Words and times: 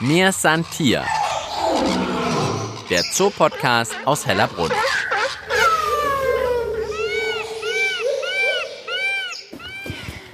Mir 0.00 0.30
san 0.30 0.62
Tier. 0.70 1.06
Der 2.90 3.02
Zoopodcast 3.02 3.94
aus 4.04 4.26
Hellerbrunn. 4.26 4.70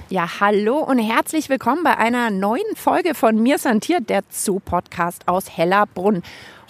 Ja, 0.09 0.41
hallo 0.41 0.79
und 0.79 0.99
herzlich 0.99 1.47
willkommen 1.47 1.81
bei 1.83 1.97
einer 1.97 2.29
neuen 2.29 2.75
Folge 2.75 3.15
von 3.15 3.41
Mir 3.41 3.57
Santier, 3.57 4.01
der 4.01 4.23
Zoo-Podcast 4.29 5.29
aus 5.29 5.49
Hellerbrunn. 5.57 6.23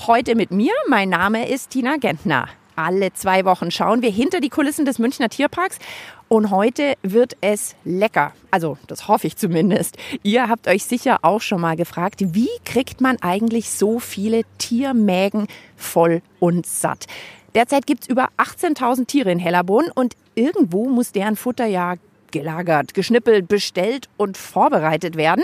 Heute 0.05 0.35
mit 0.35 0.51
mir, 0.51 0.73
mein 0.87 1.09
Name 1.09 1.49
ist 1.49 1.71
Tina 1.71 1.97
Gentner. 1.97 2.47
Alle 2.75 3.13
zwei 3.13 3.45
Wochen 3.45 3.71
schauen 3.71 4.01
wir 4.01 4.09
hinter 4.09 4.39
die 4.39 4.49
Kulissen 4.49 4.85
des 4.85 4.99
Münchner 4.99 5.29
Tierparks 5.29 5.79
und 6.27 6.49
heute 6.49 6.95
wird 7.03 7.38
es 7.41 7.75
lecker. 7.83 8.33
Also, 8.49 8.77
das 8.88 9.07
hoffe 9.07 9.27
ich 9.27 9.38
zumindest. 9.38 9.97
Ihr 10.23 10.49
habt 10.49 10.67
euch 10.67 10.83
sicher 10.85 11.20
auch 11.21 11.41
schon 11.41 11.61
mal 11.61 11.75
gefragt, 11.75 12.21
wie 12.34 12.49
kriegt 12.65 13.01
man 13.01 13.17
eigentlich 13.21 13.70
so 13.70 13.99
viele 13.99 14.41
Tiermägen 14.57 15.48
voll 15.75 16.21
und 16.39 16.65
satt? 16.65 17.05
Derzeit 17.53 17.85
gibt 17.85 18.03
es 18.03 18.09
über 18.09 18.29
18.000 18.38 19.05
Tiere 19.05 19.31
in 19.31 19.37
Hellerbrunn 19.37 19.91
und 19.93 20.15
irgendwo 20.34 20.90
muss 20.90 21.12
deren 21.12 21.35
Futter 21.35 21.67
ja 21.67 21.95
gelagert, 22.31 22.95
geschnippelt, 22.95 23.48
bestellt 23.48 24.09
und 24.17 24.37
vorbereitet 24.37 25.15
werden. 25.15 25.43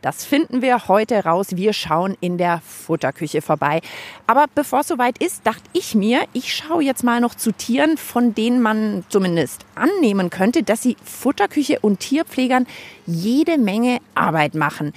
Das 0.00 0.24
finden 0.24 0.62
wir 0.62 0.86
heute 0.86 1.24
raus. 1.24 1.48
Wir 1.56 1.72
schauen 1.72 2.16
in 2.20 2.38
der 2.38 2.60
Futterküche 2.64 3.42
vorbei. 3.42 3.80
Aber 4.28 4.46
bevor 4.54 4.80
es 4.80 4.88
soweit 4.88 5.18
ist, 5.18 5.44
dachte 5.44 5.64
ich 5.72 5.96
mir, 5.96 6.20
ich 6.32 6.54
schaue 6.54 6.84
jetzt 6.84 7.02
mal 7.02 7.20
noch 7.20 7.34
zu 7.34 7.50
Tieren, 7.50 7.96
von 7.96 8.32
denen 8.32 8.62
man 8.62 9.04
zumindest 9.08 9.66
annehmen 9.74 10.30
könnte, 10.30 10.62
dass 10.62 10.82
sie 10.82 10.96
Futterküche 11.02 11.80
und 11.80 11.98
Tierpflegern 11.98 12.66
jede 13.06 13.58
Menge 13.58 13.98
Arbeit 14.14 14.54
machen. 14.54 14.92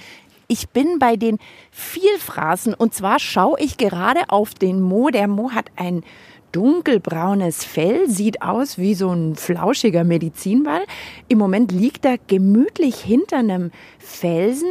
Ich 0.46 0.68
bin 0.68 0.98
bei 1.00 1.16
den 1.16 1.38
Vielfraßen 1.72 2.74
und 2.74 2.94
zwar 2.94 3.18
schaue 3.18 3.58
ich 3.58 3.78
gerade 3.78 4.28
auf 4.28 4.54
den 4.54 4.80
Mo. 4.80 5.08
Der 5.08 5.26
Mo 5.26 5.50
hat 5.50 5.70
ein 5.76 6.04
dunkelbraunes 6.52 7.64
Fell, 7.64 8.08
sieht 8.08 8.42
aus 8.42 8.78
wie 8.78 8.94
so 8.94 9.10
ein 9.10 9.34
flauschiger 9.34 10.04
Medizinball. 10.04 10.82
Im 11.28 11.38
Moment 11.38 11.72
liegt 11.72 12.04
er 12.04 12.18
gemütlich 12.26 12.96
hinter 12.96 13.38
einem 13.38 13.70
Felsen. 13.98 14.68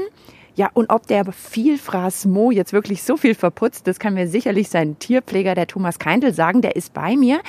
Ja, 0.56 0.70
und 0.74 0.90
ob 0.90 1.08
der 1.08 1.26
Vielfraß 1.32 2.26
Mo 2.26 2.52
jetzt 2.52 2.74
wirklich 2.74 3.04
so 3.04 3.18
viel 3.18 3.36
verputzt, 3.36 3.88
das 3.88 4.00
kann 4.00 4.14
mir 4.14 4.28
sicherlich 4.28 4.70
sein 4.70 5.00
Tierpfleger, 5.00 5.56
der 5.56 5.68
Thomas 5.68 5.98
Keindl, 5.98 6.34
sagen. 6.34 6.62
Der 6.62 6.76
ist 6.76 6.94
bei 6.94 7.16
mir. 7.16 7.42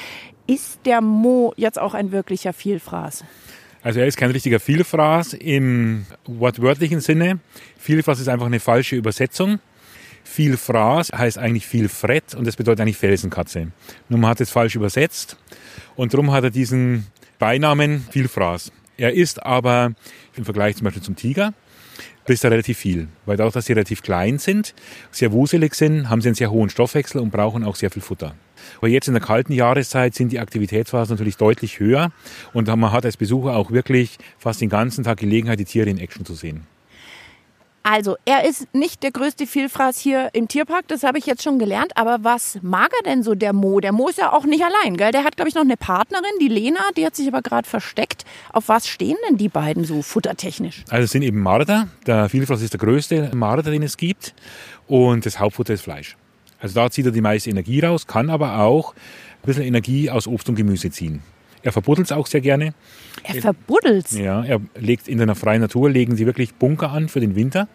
Ist 0.47 0.81
der 0.87 1.01
Mo 1.01 1.53
jetzt 1.57 1.81
auch 1.81 1.95
ein 1.95 2.13
wirklicher 2.13 2.53
Vielfraß? 2.53 3.25
Also 3.83 4.01
er 4.01 4.07
ist 4.07 4.17
kein 4.17 4.31
richtiger 4.31 4.61
Vielfraß 4.61 5.35
im 5.35 6.07
wortwörtlichen 6.25 7.01
Sinne. 7.01 7.41
Vielfraß 7.79 8.21
ist 8.21 8.29
einfach 8.29 8.47
eine 8.47 8.61
falsche 8.61 8.95
Übersetzung. 8.95 9.59
Viel 10.25 10.57
Fraß 10.57 11.11
heißt 11.13 11.39
eigentlich 11.39 11.67
viel 11.67 11.89
Frett 11.89 12.35
und 12.35 12.47
das 12.47 12.57
bedeutet 12.57 12.81
eigentlich 12.81 12.97
Felsenkatze. 12.97 13.73
Nur 14.09 14.19
man 14.19 14.31
hat 14.31 14.41
es 14.41 14.51
falsch 14.51 14.75
übersetzt 14.75 15.37
und 15.97 16.15
darum 16.15 16.33
hat 16.33 16.45
er 16.45 16.51
diesen 16.51 17.07
Beinamen 17.39 18.07
Vielfraß. 18.11 18.73
Er 18.97 19.13
ist 19.15 19.43
aber 19.43 19.95
im 20.37 20.45
Vergleich 20.45 20.77
zum 20.77 20.85
Beispiel 20.85 21.03
zum 21.03 21.17
Tiger 21.17 21.55
bist 22.25 22.45
du 22.45 22.49
relativ 22.49 22.79
viel. 22.79 23.09
Weil 23.27 23.37
dadurch, 23.37 23.55
dass 23.55 23.67
sie 23.67 23.73
relativ 23.73 24.03
klein 24.03 24.39
sind, 24.39 24.75
sehr 25.11 25.33
wuselig 25.33 25.75
sind, 25.75 26.09
haben 26.09 26.21
sie 26.21 26.29
einen 26.29 26.35
sehr 26.35 26.51
hohen 26.51 26.71
Stoffwechsel 26.71 27.21
und 27.21 27.31
brauchen 27.31 27.65
auch 27.65 27.77
sehr 27.77 27.91
viel 27.91 28.03
Futter. 28.03 28.35
Aber 28.79 28.89
jetzt 28.89 29.09
in 29.09 29.15
der 29.15 29.23
kalten 29.23 29.53
Jahreszeit 29.53 30.15
sind 30.15 30.31
die 30.31 30.39
Aktivitätsphasen 30.39 31.15
natürlich 31.15 31.37
deutlich 31.37 31.81
höher 31.81 32.13
und 32.53 32.69
man 32.69 32.93
hat 32.93 33.05
als 33.05 33.17
Besucher 33.17 33.57
auch 33.57 33.73
wirklich 33.73 34.19
fast 34.39 34.61
den 34.61 34.69
ganzen 34.69 35.03
Tag 35.05 35.19
Gelegenheit, 35.19 35.59
die 35.59 35.65
Tiere 35.65 35.91
in 35.91 35.99
Action 35.99 36.25
zu 36.25 36.35
sehen. 36.35 36.67
Also, 37.85 38.17
er 38.25 38.45
ist 38.45 38.73
nicht 38.75 39.03
der 39.03 39.11
größte 39.11 39.47
Vielfraß 39.47 39.99
hier 39.99 40.31
im 40.35 40.47
Tierpark, 40.47 40.87
das 40.87 41.03
habe 41.03 41.19
ich 41.19 41.27
jetzt 41.27 41.43
schon 41.43 41.59
gelernt. 41.59 41.97
Aber 41.97 42.19
was 42.23 42.59
mag 42.63 42.93
er 42.97 43.03
denn 43.03 43.25
so, 43.25 43.35
der 43.35 43.53
Mo? 43.53 43.81
Der 43.81 43.93
Mo 43.93 44.09
ist 44.09 44.19
ja 44.19 44.33
auch 44.33 44.45
nicht 44.45 44.63
allein, 44.63 44.97
gell? 44.97 45.11
Der 45.11 45.25
hat, 45.25 45.37
glaube 45.37 45.49
ich, 45.49 45.55
noch 45.57 45.63
eine 45.63 45.77
Partnerin, 45.77 46.31
die 46.41 46.49
Lena, 46.49 46.81
die 46.97 47.05
hat 47.05 47.17
sich 47.17 47.27
aber 47.27 47.43
gerade 47.43 47.69
versteckt. 47.69 48.25
Auf 48.53 48.69
was 48.69 48.87
stehen 48.87 49.17
denn 49.29 49.37
die 49.37 49.49
beiden 49.49 49.85
so 49.85 50.03
futtertechnisch? 50.03 50.85
Also, 50.91 51.05
es 51.05 51.11
sind 51.11 51.23
eben 51.23 51.41
Marder. 51.41 51.89
Der 52.07 52.29
Vielfraß 52.29 52.63
ist 52.63 52.73
der 52.73 52.81
größte 52.81 53.33
Marder, 53.35 53.69
den 53.69 53.83
es 53.83 53.97
gibt. 53.97 54.35
Und 54.87 55.27
das 55.27 55.41
Hauptfutter 55.41 55.75
ist 55.75 55.83
Fleisch. 55.83 56.17
Also, 56.61 56.77
da 56.77 56.89
zieht 56.89 57.07
er 57.07 57.13
die 57.13 57.21
meiste 57.21 57.51
Energie 57.51 57.81
raus, 57.81 58.07
kann 58.07 58.31
aber 58.31 58.61
auch 58.61 58.95
ein 58.95 59.47
bisschen 59.47 59.65
Energie 59.65 60.09
aus 60.09 60.29
Obst 60.29 60.49
und 60.49 60.55
Gemüse 60.55 60.91
ziehen. 60.91 61.21
Er 61.63 61.73
verbuddelt 61.73 62.07
es 62.07 62.13
auch 62.13 62.27
sehr 62.27 62.41
gerne. 62.41 62.75
Er 63.23 63.41
verbuddelt 63.41 64.11
Ja, 64.13 64.45
er 64.45 64.61
legt 64.75 65.09
in 65.09 65.19
der 65.19 65.35
freien 65.35 65.61
Natur, 65.61 65.91
legen 65.91 66.17
sie 66.17 66.27
wirklich 66.27 66.55
Bunker 66.55 66.91
an 66.91 67.09
für 67.09 67.21
den 67.21 67.37
Winter. 67.37 67.69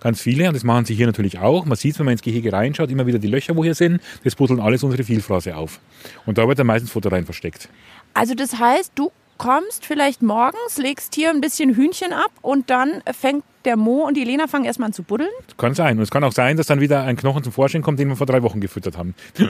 Ganz 0.00 0.20
viele, 0.20 0.48
und 0.48 0.54
das 0.54 0.64
machen 0.64 0.84
sie 0.84 0.94
hier 0.94 1.06
natürlich 1.06 1.38
auch. 1.38 1.64
Man 1.64 1.76
sieht, 1.76 1.98
wenn 1.98 2.04
man 2.04 2.12
ins 2.12 2.22
Gehege 2.22 2.52
reinschaut, 2.52 2.90
immer 2.90 3.06
wieder 3.06 3.18
die 3.18 3.28
Löcher, 3.28 3.56
wo 3.56 3.64
hier 3.64 3.74
sind. 3.74 4.00
Das 4.22 4.34
buddeln 4.36 4.60
alles 4.60 4.82
unsere 4.82 5.02
Vielfraße 5.02 5.56
auf. 5.56 5.80
Und 6.26 6.38
da 6.38 6.46
wird 6.46 6.58
dann 6.58 6.66
meistens 6.66 6.90
Futter 6.90 7.10
rein 7.10 7.24
versteckt. 7.24 7.68
Also 8.12 8.34
das 8.34 8.58
heißt, 8.58 8.92
du 8.94 9.10
kommst 9.38 9.86
vielleicht 9.86 10.22
morgens, 10.22 10.78
legst 10.78 11.14
hier 11.14 11.30
ein 11.30 11.40
bisschen 11.40 11.74
Hühnchen 11.74 12.12
ab 12.12 12.30
und 12.42 12.70
dann 12.70 13.02
fängt 13.18 13.44
der 13.64 13.76
Mo 13.76 14.06
und 14.06 14.16
die 14.16 14.24
Lena 14.24 14.46
fangen 14.46 14.64
erstmal 14.64 14.88
an 14.88 14.92
zu 14.92 15.02
buddeln? 15.02 15.30
Kann 15.56 15.74
sein. 15.74 15.96
Und 15.96 16.02
es 16.02 16.10
kann 16.10 16.22
auch 16.22 16.32
sein, 16.32 16.56
dass 16.56 16.66
dann 16.66 16.80
wieder 16.80 17.02
ein 17.02 17.16
Knochen 17.16 17.42
zum 17.42 17.52
Vorschein 17.52 17.82
kommt, 17.82 17.98
den 17.98 18.08
wir 18.08 18.16
vor 18.16 18.26
drei 18.26 18.42
Wochen 18.42 18.60
gefüttert 18.60 18.98
haben. 18.98 19.14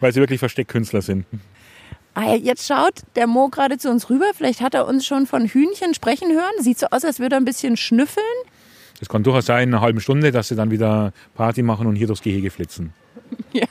Weil 0.00 0.12
sie 0.12 0.20
wirklich 0.20 0.38
Versteckkünstler 0.38 1.02
sind. 1.02 1.26
Ah, 2.14 2.34
jetzt 2.34 2.66
schaut 2.66 2.94
der 3.14 3.26
Mo 3.26 3.48
gerade 3.48 3.78
zu 3.78 3.90
uns 3.90 4.10
rüber. 4.10 4.30
Vielleicht 4.34 4.60
hat 4.60 4.74
er 4.74 4.86
uns 4.86 5.06
schon 5.06 5.26
von 5.26 5.46
Hühnchen 5.46 5.94
sprechen 5.94 6.32
hören. 6.32 6.52
Sieht 6.60 6.78
so 6.78 6.86
aus, 6.90 7.04
als 7.04 7.20
würde 7.20 7.36
er 7.36 7.40
ein 7.40 7.44
bisschen 7.44 7.76
schnüffeln. 7.76 8.24
Es 9.00 9.08
kann 9.08 9.22
durchaus 9.22 9.46
sein, 9.46 9.68
in 9.68 9.74
einer 9.74 9.82
halben 9.82 10.00
Stunde, 10.00 10.30
dass 10.30 10.48
sie 10.48 10.56
dann 10.56 10.70
wieder 10.70 11.12
Party 11.34 11.62
machen 11.62 11.86
und 11.86 11.96
hier 11.96 12.06
durchs 12.06 12.22
Gehege 12.22 12.50
flitzen. 12.50 12.92
Ja, 13.52 13.66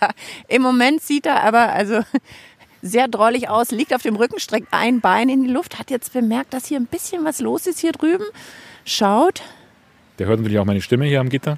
im 0.47 0.61
Moment 0.61 1.01
sieht 1.01 1.25
er 1.25 1.43
aber 1.43 1.73
also 1.73 2.01
sehr 2.81 3.07
drollig 3.09 3.49
aus, 3.49 3.71
liegt 3.71 3.93
auf 3.93 4.01
dem 4.01 4.15
Rücken, 4.15 4.39
streckt 4.39 4.69
ein 4.71 5.01
Bein 5.01 5.27
in 5.27 5.43
die 5.43 5.49
Luft, 5.49 5.79
hat 5.79 5.91
jetzt 5.91 6.13
bemerkt, 6.13 6.53
dass 6.53 6.65
hier 6.65 6.79
ein 6.79 6.85
bisschen 6.85 7.25
was 7.25 7.39
los 7.39 7.67
ist 7.67 7.79
hier 7.79 7.91
drüben. 7.91 8.23
Schaut. 8.85 9.41
Der 10.17 10.27
hört 10.27 10.39
natürlich 10.39 10.59
auch 10.59 10.65
meine 10.65 10.81
Stimme 10.81 11.05
hier 11.05 11.19
am 11.19 11.29
Gitter. 11.29 11.57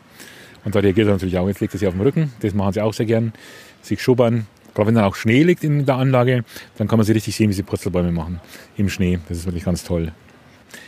Und 0.63 0.75
da 0.75 0.79
reagiert 0.79 1.07
er 1.07 1.13
natürlich 1.13 1.37
auch. 1.37 1.47
Jetzt 1.47 1.59
liegt 1.61 1.73
er 1.73 1.79
sich 1.79 1.87
auf 1.87 1.93
dem 1.93 2.01
Rücken. 2.01 2.33
Das 2.41 2.53
machen 2.53 2.73
sie 2.73 2.81
auch 2.81 2.93
sehr 2.93 3.05
gern. 3.05 3.33
Sich 3.81 4.01
schubbern. 4.01 4.47
Gerade 4.73 4.87
wenn 4.87 4.95
dann 4.95 5.03
auch 5.05 5.15
Schnee 5.15 5.43
liegt 5.43 5.63
in 5.63 5.85
der 5.85 5.95
Anlage, 5.95 6.43
dann 6.77 6.87
kann 6.87 6.97
man 6.97 7.05
sie 7.05 7.11
richtig 7.13 7.35
sehen, 7.35 7.49
wie 7.49 7.53
sie 7.53 7.63
Purzelbäume 7.63 8.11
machen 8.11 8.39
im 8.77 8.89
Schnee. 8.89 9.19
Das 9.27 9.37
ist 9.37 9.45
wirklich 9.45 9.65
ganz 9.65 9.83
toll. 9.83 10.11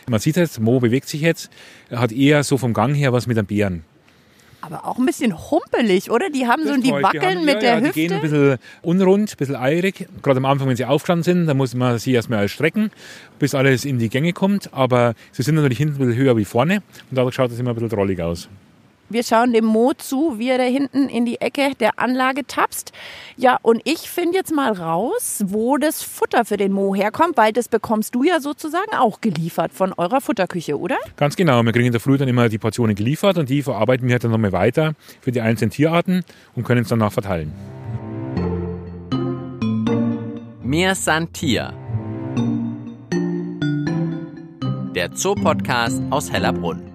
Man 0.08 0.20
sieht 0.20 0.38
jetzt, 0.38 0.60
Mo 0.60 0.80
bewegt 0.80 1.08
sich 1.08 1.22
jetzt. 1.22 1.50
Er 1.90 2.00
hat 2.00 2.12
eher 2.12 2.44
so 2.44 2.58
vom 2.58 2.74
Gang 2.74 2.94
her 2.96 3.14
was 3.14 3.28
mit 3.28 3.38
einem 3.38 3.48
Bären. 3.48 3.84
Aber 4.62 4.88
auch 4.88 4.98
ein 4.98 5.06
bisschen 5.06 5.34
humpelig, 5.52 6.10
oder? 6.10 6.30
Die 6.30 6.48
haben 6.48 6.66
so, 6.66 6.78
die 6.78 6.90
wackeln 6.90 7.40
haben, 7.40 7.46
mit 7.46 7.56
ja, 7.56 7.60
der 7.60 7.70
ja, 7.70 7.80
Hüfte. 7.80 7.94
Die 7.94 8.08
gehen 8.08 8.14
ein 8.14 8.22
bisschen 8.22 8.58
unrund, 8.82 9.34
ein 9.34 9.38
bisschen 9.38 9.58
eilig. 9.58 10.08
Gerade 10.22 10.38
am 10.38 10.46
Anfang, 10.46 10.70
wenn 10.70 10.78
sie 10.78 10.86
aufgestanden 10.86 11.24
sind, 11.24 11.48
dann 11.48 11.58
muss 11.58 11.76
man 11.76 12.00
sie 12.00 12.14
erstmal 12.14 12.48
strecken, 12.48 12.90
bis 13.40 13.56
alles 13.56 13.84
in 13.84 14.00
die 14.00 14.08
Gänge 14.08 14.32
kommt. 14.32 14.74
Aber 14.74 15.16
sie 15.34 15.44
sind 15.44 15.56
natürlich 15.56 15.80
hinten 15.80 15.96
ein 15.96 16.08
bisschen 16.08 16.16
höher 16.16 16.38
wie 16.38 16.46
vorne 16.46 16.76
und 17.10 17.18
dadurch 17.18 17.36
schaut 17.36 17.52
es 17.52 17.60
immer 17.60 17.72
ein 17.72 17.76
bisschen 17.76 17.90
drollig 17.90 18.22
aus. 18.22 18.48
Wir 19.14 19.24
schauen 19.24 19.54
dem 19.54 19.66
Mo 19.66 19.94
zu, 19.94 20.40
wie 20.40 20.50
er 20.50 20.58
da 20.58 20.64
hinten 20.64 21.08
in 21.08 21.24
die 21.24 21.40
Ecke 21.40 21.76
der 21.80 22.00
Anlage 22.00 22.48
tapst. 22.48 22.94
Ja, 23.38 23.60
und 23.62 23.80
ich 23.86 24.10
finde 24.10 24.36
jetzt 24.38 24.52
mal 24.52 24.72
raus, 24.72 25.44
wo 25.46 25.78
das 25.78 26.02
Futter 26.02 26.46
für 26.46 26.58
den 26.58 26.72
Mo 26.72 26.96
herkommt, 26.96 27.38
weil 27.38 27.54
das 27.54 27.68
bekommst 27.68 28.16
du 28.16 28.24
ja 28.24 28.40
sozusagen 28.40 28.96
auch 28.98 29.22
geliefert 29.22 29.72
von 29.72 29.94
eurer 29.94 30.20
Futterküche, 30.20 30.80
oder? 30.80 30.98
Ganz 31.16 31.36
genau. 31.36 31.62
Wir 31.62 31.72
kriegen 31.72 31.86
in 31.86 31.92
der 31.92 32.02
Früh 32.02 32.18
dann 32.18 32.28
immer 32.28 32.50
die 32.50 32.58
Portionen 32.58 32.96
geliefert 32.96 33.38
und 33.38 33.52
die 33.52 33.62
verarbeiten 33.62 34.08
wir 34.08 34.18
dann 34.18 34.32
nochmal 34.32 34.52
weiter 34.52 34.96
für 35.22 35.32
die 35.32 35.42
einzelnen 35.42 35.70
Tierarten 35.70 36.26
und 36.56 36.64
können 36.64 36.82
es 36.82 36.88
danach 36.88 37.14
verteilen. 37.14 37.54
Mir 40.64 40.96
san 40.96 41.32
Tier. 41.32 41.72
Der 44.96 45.12
Zoopodcast 45.14 46.02
aus 46.10 46.32
Hellerbrunn. 46.32 46.93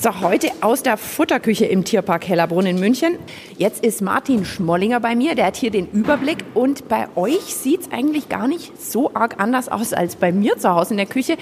So, 0.00 0.20
heute 0.20 0.52
aus 0.60 0.84
der 0.84 0.96
Futterküche 0.96 1.64
im 1.64 1.84
Tierpark 1.84 2.28
Hellerbrunn 2.28 2.66
in 2.66 2.78
München. 2.78 3.18
Jetzt 3.56 3.84
ist 3.84 4.00
Martin 4.00 4.44
Schmollinger 4.44 5.00
bei 5.00 5.16
mir, 5.16 5.34
der 5.34 5.46
hat 5.46 5.56
hier 5.56 5.72
den 5.72 5.90
Überblick. 5.90 6.44
Und 6.54 6.86
bei 6.86 7.08
euch 7.16 7.42
sieht 7.42 7.80
es 7.80 7.90
eigentlich 7.90 8.28
gar 8.28 8.46
nicht 8.46 8.80
so 8.80 9.12
arg 9.14 9.40
anders 9.40 9.68
aus 9.68 9.92
als 9.92 10.14
bei 10.14 10.30
mir 10.30 10.56
zu 10.56 10.70
Hause 10.70 10.92
in 10.92 10.98
der 10.98 11.06
Küche. 11.06 11.36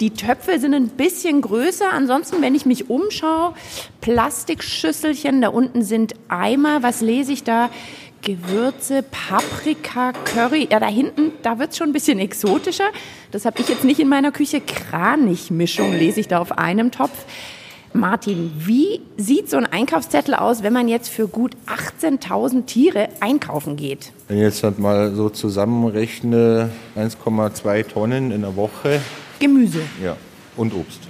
Die 0.00 0.10
Töpfe 0.10 0.58
sind 0.58 0.74
ein 0.74 0.88
bisschen 0.88 1.40
größer. 1.40 1.90
Ansonsten, 1.90 2.42
wenn 2.42 2.54
ich 2.54 2.66
mich 2.66 2.90
umschaue, 2.90 3.54
Plastikschüsselchen, 4.02 5.40
da 5.40 5.48
unten 5.48 5.82
sind 5.82 6.12
Eimer. 6.28 6.82
Was 6.82 7.00
lese 7.00 7.32
ich 7.32 7.42
da? 7.42 7.70
Gewürze, 8.20 9.02
Paprika, 9.02 10.12
Curry. 10.26 10.68
Ja, 10.70 10.78
da 10.78 10.88
hinten, 10.88 11.32
da 11.42 11.58
wird 11.58 11.70
es 11.70 11.78
schon 11.78 11.88
ein 11.88 11.94
bisschen 11.94 12.18
exotischer. 12.18 12.90
Das 13.30 13.46
habe 13.46 13.60
ich 13.60 13.68
jetzt 13.70 13.84
nicht 13.84 13.98
in 13.98 14.08
meiner 14.08 14.30
Küche. 14.30 14.60
Kranichmischung 14.60 15.94
lese 15.94 16.20
ich 16.20 16.28
da 16.28 16.40
auf 16.40 16.52
einem 16.58 16.90
Topf. 16.90 17.24
Martin, 17.96 18.50
wie 18.58 19.00
sieht 19.16 19.48
so 19.48 19.56
ein 19.56 19.66
Einkaufszettel 19.66 20.34
aus, 20.34 20.64
wenn 20.64 20.72
man 20.72 20.88
jetzt 20.88 21.08
für 21.10 21.28
gut 21.28 21.52
18.000 22.00 22.66
Tiere 22.66 23.08
einkaufen 23.20 23.76
geht? 23.76 24.10
Wenn 24.26 24.38
ich 24.38 24.42
jetzt 24.42 24.64
halt 24.64 24.80
mal 24.80 25.14
so 25.14 25.28
zusammenrechne, 25.28 26.70
1,2 26.96 27.86
Tonnen 27.86 28.32
in 28.32 28.40
der 28.40 28.56
Woche, 28.56 29.00
Gemüse. 29.38 29.78
Ja, 30.02 30.16
und 30.56 30.74
Obst. 30.74 31.02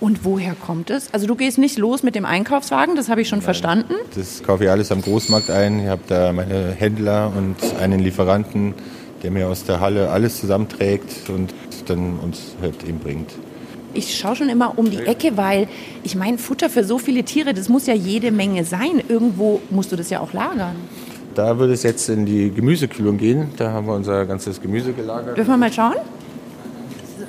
Und 0.00 0.24
woher 0.24 0.54
kommt 0.54 0.88
es? 0.88 1.12
Also 1.12 1.26
du 1.26 1.34
gehst 1.34 1.58
nicht 1.58 1.78
los 1.78 2.02
mit 2.02 2.14
dem 2.14 2.24
Einkaufswagen, 2.24 2.96
das 2.96 3.10
habe 3.10 3.20
ich 3.20 3.28
schon 3.28 3.42
verstanden. 3.42 3.92
Das 4.14 4.42
kaufe 4.42 4.64
ich 4.64 4.70
alles 4.70 4.90
am 4.90 5.02
Großmarkt 5.02 5.50
ein. 5.50 5.80
Ich 5.80 5.88
habe 5.88 6.02
da 6.08 6.32
meine 6.32 6.70
Händler 6.70 7.30
und 7.36 7.56
einen 7.78 8.00
Lieferanten, 8.00 8.72
der 9.22 9.32
mir 9.32 9.48
aus 9.48 9.64
der 9.64 9.80
Halle 9.80 10.08
alles 10.08 10.40
zusammenträgt 10.40 11.28
und 11.28 11.52
dann 11.86 12.18
uns 12.20 12.56
halt 12.62 12.84
eben 12.84 13.00
bringt. 13.00 13.32
Ich 13.94 14.16
schaue 14.18 14.36
schon 14.36 14.48
immer 14.48 14.78
um 14.78 14.90
die 14.90 14.98
Ecke, 14.98 15.36
weil 15.36 15.68
ich 16.02 16.14
meine, 16.14 16.38
Futter 16.38 16.70
für 16.70 16.84
so 16.84 16.98
viele 16.98 17.22
Tiere, 17.24 17.54
das 17.54 17.68
muss 17.68 17.86
ja 17.86 17.94
jede 17.94 18.30
Menge 18.30 18.64
sein. 18.64 19.02
Irgendwo 19.08 19.60
musst 19.70 19.92
du 19.92 19.96
das 19.96 20.10
ja 20.10 20.20
auch 20.20 20.32
lagern. 20.32 20.76
Da 21.34 21.58
würde 21.58 21.72
es 21.72 21.82
jetzt 21.82 22.08
in 22.08 22.26
die 22.26 22.50
Gemüsekühlung 22.50 23.16
gehen. 23.18 23.48
Da 23.56 23.72
haben 23.72 23.86
wir 23.86 23.94
unser 23.94 24.26
ganzes 24.26 24.60
Gemüse 24.60 24.92
gelagert. 24.92 25.36
Dürfen 25.36 25.50
wir 25.50 25.56
mal 25.56 25.72
schauen? 25.72 25.94
So. 27.18 27.24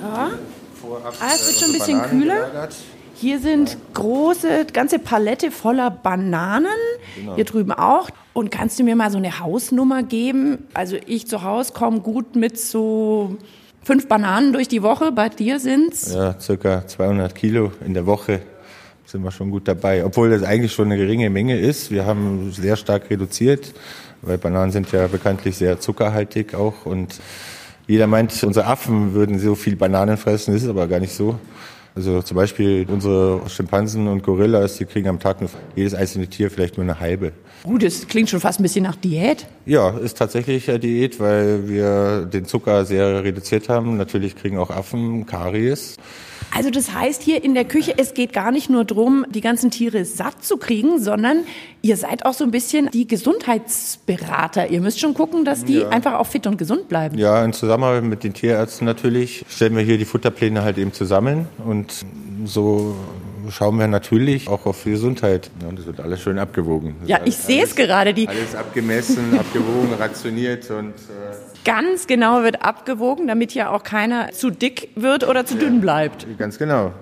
Vorab, 0.86 1.14
Ah, 1.20 1.30
es 1.34 1.46
wird 1.46 1.56
äh, 1.56 1.60
schon 1.60 1.68
ein 1.70 1.72
bisschen 1.78 1.98
Bananen 2.00 2.20
kühler. 2.20 2.34
gelagert. 2.50 2.74
Hier 3.16 3.38
sind 3.38 3.76
große, 3.94 4.66
ganze 4.72 4.98
Palette 4.98 5.50
voller 5.50 5.90
Bananen. 5.90 6.66
Genau. 7.16 7.36
Hier 7.36 7.44
drüben 7.44 7.72
auch. 7.72 8.10
Und 8.32 8.50
kannst 8.50 8.78
du 8.78 8.82
mir 8.84 8.96
mal 8.96 9.10
so 9.10 9.18
eine 9.18 9.38
Hausnummer 9.38 10.02
geben? 10.02 10.58
Also 10.74 10.96
ich 11.06 11.26
zu 11.28 11.42
Hause 11.42 11.72
komme 11.72 12.00
gut 12.00 12.34
mit 12.36 12.58
so 12.58 13.36
fünf 13.84 14.08
Bananen 14.08 14.52
durch 14.52 14.68
die 14.68 14.82
Woche. 14.82 15.12
Bei 15.12 15.28
dir 15.28 15.60
sind's? 15.60 16.12
Ja, 16.12 16.38
circa 16.40 16.86
200 16.86 17.34
Kilo 17.34 17.72
in 17.84 17.94
der 17.94 18.06
Woche 18.06 18.40
sind 19.06 19.22
wir 19.22 19.30
schon 19.30 19.50
gut 19.50 19.68
dabei. 19.68 20.04
Obwohl 20.04 20.30
das 20.30 20.42
eigentlich 20.42 20.72
schon 20.72 20.86
eine 20.86 20.96
geringe 20.96 21.30
Menge 21.30 21.58
ist. 21.58 21.90
Wir 21.90 22.06
haben 22.06 22.50
sehr 22.52 22.76
stark 22.76 23.10
reduziert, 23.10 23.72
weil 24.22 24.38
Bananen 24.38 24.72
sind 24.72 24.90
ja 24.92 25.06
bekanntlich 25.06 25.56
sehr 25.56 25.78
zuckerhaltig 25.78 26.54
auch. 26.54 26.86
Und 26.86 27.20
jeder 27.86 28.06
meint, 28.06 28.42
unsere 28.42 28.66
Affen 28.66 29.12
würden 29.12 29.38
so 29.38 29.54
viel 29.54 29.76
Bananen 29.76 30.16
fressen. 30.16 30.54
Das 30.54 30.62
ist 30.62 30.68
aber 30.68 30.88
gar 30.88 31.00
nicht 31.00 31.14
so. 31.14 31.38
Also 31.96 32.22
zum 32.22 32.36
Beispiel 32.36 32.86
unsere 32.90 33.42
Schimpansen 33.48 34.08
und 34.08 34.24
Gorillas, 34.24 34.78
die 34.78 34.84
kriegen 34.84 35.08
am 35.08 35.20
Tag 35.20 35.40
nur 35.40 35.48
jedes 35.76 35.94
einzelne 35.94 36.26
Tier 36.26 36.50
vielleicht 36.50 36.76
nur 36.76 36.84
eine 36.84 36.98
halbe. 36.98 37.32
Gut, 37.62 37.84
das 37.84 38.08
klingt 38.08 38.28
schon 38.28 38.40
fast 38.40 38.58
ein 38.58 38.64
bisschen 38.64 38.82
nach 38.82 38.96
Diät. 38.96 39.46
Ja, 39.64 39.90
ist 39.90 40.18
tatsächlich 40.18 40.68
eine 40.68 40.80
Diät, 40.80 41.20
weil 41.20 41.68
wir 41.68 42.26
den 42.26 42.46
Zucker 42.46 42.84
sehr 42.84 43.22
reduziert 43.22 43.68
haben. 43.68 43.96
Natürlich 43.96 44.34
kriegen 44.34 44.58
auch 44.58 44.70
Affen 44.70 45.24
Karies. 45.24 45.96
Also 46.52 46.70
das 46.70 46.92
heißt 46.92 47.22
hier 47.22 47.42
in 47.42 47.54
der 47.54 47.64
Küche, 47.64 47.94
es 47.96 48.14
geht 48.14 48.32
gar 48.32 48.50
nicht 48.50 48.70
nur 48.70 48.84
darum, 48.84 49.26
die 49.28 49.40
ganzen 49.40 49.70
Tiere 49.70 50.04
satt 50.04 50.44
zu 50.44 50.56
kriegen, 50.56 51.00
sondern 51.00 51.44
ihr 51.82 51.96
seid 51.96 52.24
auch 52.24 52.34
so 52.34 52.44
ein 52.44 52.50
bisschen 52.50 52.90
die 52.90 53.06
Gesundheitsberater. 53.06 54.70
Ihr 54.70 54.80
müsst 54.80 55.00
schon 55.00 55.14
gucken, 55.14 55.44
dass 55.44 55.64
die 55.64 55.84
einfach 55.84 56.14
auch 56.14 56.26
fit 56.26 56.46
und 56.46 56.56
gesund 56.56 56.88
bleiben. 56.88 57.18
Ja, 57.18 57.44
in 57.44 57.52
Zusammenarbeit 57.52 58.04
mit 58.04 58.24
den 58.24 58.34
Tierärzten 58.34 58.86
natürlich 58.86 59.44
stellen 59.48 59.76
wir 59.76 59.82
hier 59.82 59.98
die 59.98 60.04
Futterpläne 60.04 60.62
halt 60.62 60.78
eben 60.78 60.92
zusammen 60.92 61.48
und 61.64 62.04
so 62.44 62.96
schauen 63.50 63.78
wir 63.78 63.88
natürlich 63.88 64.48
auch 64.48 64.66
auf 64.66 64.82
die 64.84 64.90
Gesundheit. 64.90 65.50
Ja, 65.60 65.68
Und 65.68 65.78
das 65.78 65.86
wird 65.86 66.00
alles 66.00 66.20
schön 66.20 66.38
abgewogen. 66.38 66.96
Das 67.00 67.08
Ja, 67.08 67.20
ich 67.24 67.36
sehe 67.36 67.64
es 67.64 67.74
gerade. 67.74 68.14
Die 68.14 68.28
Alles 68.28 68.54
abgemessen, 68.54 69.38
abgewogen, 69.38 69.94
rationiert 69.98 70.70
und 70.70 70.90
äh, 70.90 71.34
ganz 71.64 72.06
genau 72.06 72.42
wird 72.42 72.62
abgewogen, 72.62 73.26
damit 73.26 73.54
ja 73.54 73.70
auch 73.70 73.82
keiner 73.82 74.32
zu 74.32 74.50
dick 74.50 74.90
wird 74.94 75.26
oder 75.26 75.46
zu 75.46 75.56
dünn 75.56 75.80
bleibt. 75.80 76.26
ganz 76.38 76.58
genau. 76.58 76.92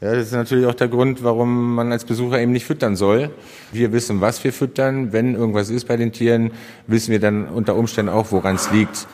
Ja, 0.00 0.14
das 0.14 0.28
ist 0.28 0.32
natürlich 0.32 0.66
auch 0.66 0.74
der 0.74 0.86
Grund, 0.86 1.24
warum 1.24 1.74
man 1.74 1.90
als 1.90 2.04
Besucher 2.04 2.40
eben 2.40 2.52
nicht 2.52 2.64
füttern 2.64 2.94
soll. 2.94 3.30
Wir 3.72 3.92
wissen, 3.92 4.20
was 4.20 4.44
wir 4.44 4.52
füttern. 4.52 5.12
Wenn 5.12 5.34
irgendwas 5.34 5.70
ist 5.70 5.88
bei 5.88 5.96
den 5.96 6.12
Tieren, 6.12 6.52
wissen 6.86 7.10
wir 7.10 7.18
dann 7.18 7.48
unter 7.48 7.74
Umständen 7.74 8.12
auch, 8.12 8.30
woran 8.30 8.54
es 8.54 8.70
liegt. 8.70 9.08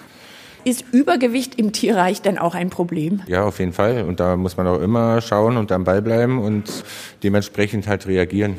Ist 0.64 0.86
Übergewicht 0.92 1.58
im 1.58 1.72
Tierreich 1.72 2.22
denn 2.22 2.38
auch 2.38 2.54
ein 2.54 2.70
Problem? 2.70 3.20
Ja, 3.26 3.44
auf 3.44 3.58
jeden 3.58 3.74
Fall. 3.74 4.04
Und 4.04 4.18
da 4.18 4.36
muss 4.36 4.56
man 4.56 4.66
auch 4.66 4.80
immer 4.80 5.20
schauen 5.20 5.58
und 5.58 5.70
am 5.70 5.84
Ball 5.84 6.00
bleiben 6.00 6.38
und 6.38 6.84
dementsprechend 7.22 7.86
halt 7.86 8.06
reagieren. 8.06 8.56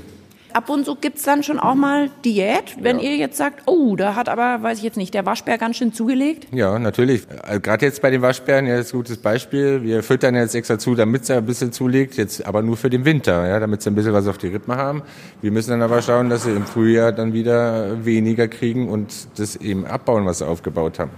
Ab 0.54 0.70
und 0.70 0.86
zu 0.86 0.96
gibt's 0.96 1.24
dann 1.24 1.42
schon 1.42 1.60
auch 1.60 1.74
mal 1.74 2.12
Diät, 2.24 2.78
wenn 2.80 3.00
ihr 3.00 3.18
jetzt 3.18 3.38
sagt, 3.38 3.64
oh, 3.66 3.96
da 3.96 4.16
hat 4.16 4.30
aber, 4.30 4.62
weiß 4.62 4.78
ich 4.78 4.84
jetzt 4.86 4.98
nicht, 4.98 5.14
der 5.16 5.26
Waschbär 5.26 5.58
ganz 5.58 5.78
schön 5.78 5.94
zugelegt. 5.94 6.48
Ja, 6.54 6.78
natürlich. 6.78 7.24
Äh, 7.44 7.60
Gerade 7.60 7.88
jetzt 7.88 8.02
bei 8.04 8.12
den 8.12 8.22
Waschbären, 8.22 8.68
ja, 8.68 8.78
das 8.78 8.86
ist 8.86 8.94
ein 8.94 8.98
gutes 8.98 9.18
Beispiel. 9.18 9.84
Wir 9.84 10.04
füttern 10.04 10.36
jetzt 10.36 10.54
extra 10.54 10.78
zu, 10.78 10.94
damit 10.94 11.26
sie 11.26 11.36
ein 11.36 11.46
bisschen 11.46 11.74
zulegt, 11.74 12.16
jetzt 12.16 12.46
aber 12.46 12.62
nur 12.62 12.78
für 12.78 12.92
den 12.92 13.04
Winter, 13.04 13.48
ja, 13.48 13.60
damit 13.60 13.82
sie 13.82 13.90
ein 13.90 13.96
bisschen 13.96 14.14
was 14.14 14.28
auf 14.28 14.38
die 14.38 14.48
Rippen 14.48 14.76
haben. 14.76 15.02
Wir 15.42 15.52
müssen 15.52 15.72
dann 15.72 15.82
aber 15.82 16.02
schauen, 16.04 16.30
dass 16.30 16.44
sie 16.44 16.52
im 16.52 16.68
Frühjahr 16.68 17.12
dann 17.12 17.34
wieder 17.34 18.06
weniger 18.06 18.48
kriegen 18.48 18.88
und 18.88 19.12
das 19.38 19.56
eben 19.58 19.86
abbauen, 19.86 20.26
was 20.26 20.38
sie 20.38 20.48
aufgebaut 20.48 21.00
haben. 21.00 21.12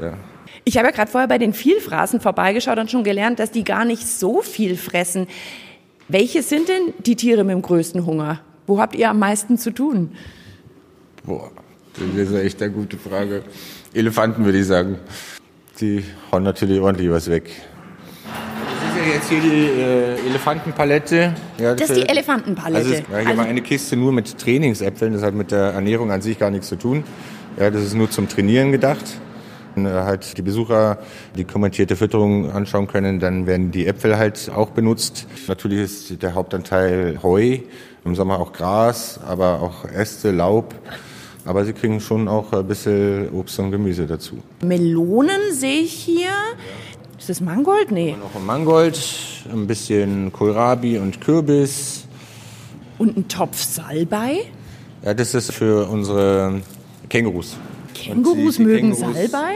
Ja. 0.00 0.14
Ich 0.64 0.76
habe 0.76 0.88
ja 0.88 0.92
gerade 0.92 1.10
vorher 1.10 1.28
bei 1.28 1.38
den 1.38 1.52
Vielfraßen 1.54 2.20
vorbeigeschaut 2.20 2.78
und 2.78 2.90
schon 2.90 3.04
gelernt, 3.04 3.38
dass 3.38 3.50
die 3.50 3.64
gar 3.64 3.84
nicht 3.84 4.06
so 4.06 4.42
viel 4.42 4.76
fressen. 4.76 5.26
Welche 6.08 6.42
sind 6.42 6.68
denn 6.68 6.92
die 7.04 7.16
Tiere 7.16 7.42
mit 7.44 7.54
dem 7.54 7.62
größten 7.62 8.04
Hunger? 8.06 8.40
Wo 8.66 8.80
habt 8.80 8.94
ihr 8.94 9.10
am 9.10 9.18
meisten 9.18 9.58
zu 9.58 9.70
tun? 9.72 10.12
Boah, 11.24 11.50
das 12.16 12.28
ist 12.30 12.34
echt 12.34 12.62
eine 12.62 12.72
gute 12.72 12.96
Frage. 12.96 13.42
Elefanten 13.94 14.44
würde 14.44 14.58
ich 14.58 14.66
sagen. 14.66 14.98
Die 15.80 16.04
hauen 16.30 16.42
natürlich 16.42 16.80
ordentlich 16.80 17.10
was 17.10 17.28
weg. 17.30 17.50
Das 18.24 19.00
ist 19.00 19.06
ja 19.06 19.14
jetzt 19.14 19.28
hier 19.30 19.40
die 19.40 19.80
äh, 19.80 20.28
Elefantenpalette. 20.28 21.34
Ja, 21.58 21.74
Das 21.74 21.90
ist 21.90 21.96
die 22.02 22.08
Elefantenpalette. 22.08 22.76
Also, 22.78 22.92
ist, 22.92 23.02
ja, 23.10 23.18
hier 23.18 23.28
Also- 23.28 23.34
mal 23.42 23.46
eine 23.48 23.62
Kiste 23.62 23.96
nur 23.96 24.12
mit 24.12 24.38
Trainingsäpfeln. 24.38 25.12
Das 25.14 25.22
hat 25.22 25.34
mit 25.34 25.50
der 25.50 25.72
Ernährung 25.72 26.10
an 26.12 26.20
sich 26.20 26.38
gar 26.38 26.50
nichts 26.50 26.68
zu 26.68 26.76
tun. 26.76 27.04
Ja, 27.58 27.70
das 27.70 27.82
ist 27.82 27.94
nur 27.94 28.10
zum 28.10 28.28
Trainieren 28.28 28.70
gedacht. 28.70 29.04
Wenn 29.74 29.86
halt 29.86 30.36
die 30.36 30.42
Besucher 30.42 30.98
die 31.36 31.44
kommentierte 31.44 31.96
Fütterung 31.96 32.50
anschauen 32.50 32.86
können, 32.86 33.20
dann 33.20 33.46
werden 33.46 33.70
die 33.70 33.86
Äpfel 33.86 34.18
halt 34.18 34.50
auch 34.54 34.70
benutzt. 34.70 35.26
Natürlich 35.48 35.80
ist 35.80 36.22
der 36.22 36.34
Hauptanteil 36.34 37.20
Heu, 37.22 37.58
im 38.04 38.14
Sommer 38.14 38.38
auch 38.40 38.52
Gras, 38.52 39.20
aber 39.26 39.60
auch 39.60 39.84
Äste, 39.84 40.30
Laub. 40.30 40.74
Aber 41.44 41.64
sie 41.64 41.72
kriegen 41.72 42.00
schon 42.00 42.28
auch 42.28 42.52
ein 42.52 42.66
bisschen 42.66 43.30
Obst 43.30 43.58
und 43.58 43.70
Gemüse 43.70 44.06
dazu. 44.06 44.38
Melonen 44.62 45.52
sehe 45.52 45.80
ich 45.80 45.92
hier. 45.92 46.30
Ist 47.18 47.28
das 47.28 47.40
Mangold? 47.40 47.90
Nee. 47.90 48.16
Noch 48.18 48.34
ein 48.34 48.46
Mangold, 48.46 48.98
ein 49.52 49.66
bisschen 49.66 50.32
Kohlrabi 50.32 50.98
und 50.98 51.20
Kürbis. 51.20 52.04
Und 52.98 53.16
ein 53.16 53.28
Topf 53.28 53.62
Salbei. 53.62 54.40
Ja, 55.04 55.14
das 55.14 55.34
ist 55.34 55.52
für 55.52 55.88
unsere 55.88 56.60
Kängurus. 57.08 57.56
Kängurus 57.94 58.56
die 58.56 58.64
mögen 58.64 58.92
Kängurus- 58.92 59.14
Salbei. 59.30 59.54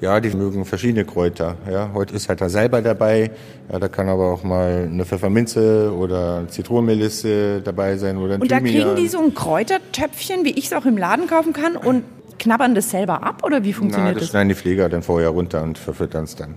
Ja, 0.00 0.18
die 0.18 0.30
mögen 0.36 0.64
verschiedene 0.64 1.04
Kräuter. 1.04 1.56
Ja, 1.70 1.90
heute 1.94 2.14
ist 2.16 2.28
halt 2.28 2.40
der 2.40 2.50
Salbei 2.50 2.80
dabei. 2.80 3.30
Ja, 3.70 3.78
da 3.78 3.86
kann 3.86 4.08
aber 4.08 4.32
auch 4.32 4.42
mal 4.42 4.88
eine 4.90 5.04
Pfefferminze 5.04 5.94
oder 5.96 6.44
Zitronenmelisse 6.48 7.60
dabei 7.62 7.96
sein 7.96 8.16
oder 8.16 8.34
ein 8.34 8.42
Und 8.42 8.50
da 8.50 8.58
Thymian. 8.58 8.82
kriegen 8.82 8.96
die 8.96 9.06
so 9.06 9.20
ein 9.22 9.32
Kräutertöpfchen, 9.32 10.44
wie 10.44 10.50
ich 10.50 10.66
es 10.66 10.72
auch 10.72 10.86
im 10.86 10.96
Laden 10.98 11.28
kaufen 11.28 11.52
kann, 11.52 11.76
und 11.76 12.02
knabbern 12.40 12.74
das 12.74 12.90
selber 12.90 13.22
ab? 13.22 13.44
Oder 13.44 13.62
wie 13.62 13.70
Na, 13.70 13.76
funktioniert 13.76 14.16
das 14.16 14.22
das? 14.22 14.30
schneiden 14.30 14.48
die 14.48 14.56
Pfleger 14.56 14.88
dann 14.88 15.02
vorher 15.02 15.28
runter 15.28 15.62
und 15.62 15.78
verfüttern 15.78 16.24
es 16.24 16.34
dann. 16.34 16.54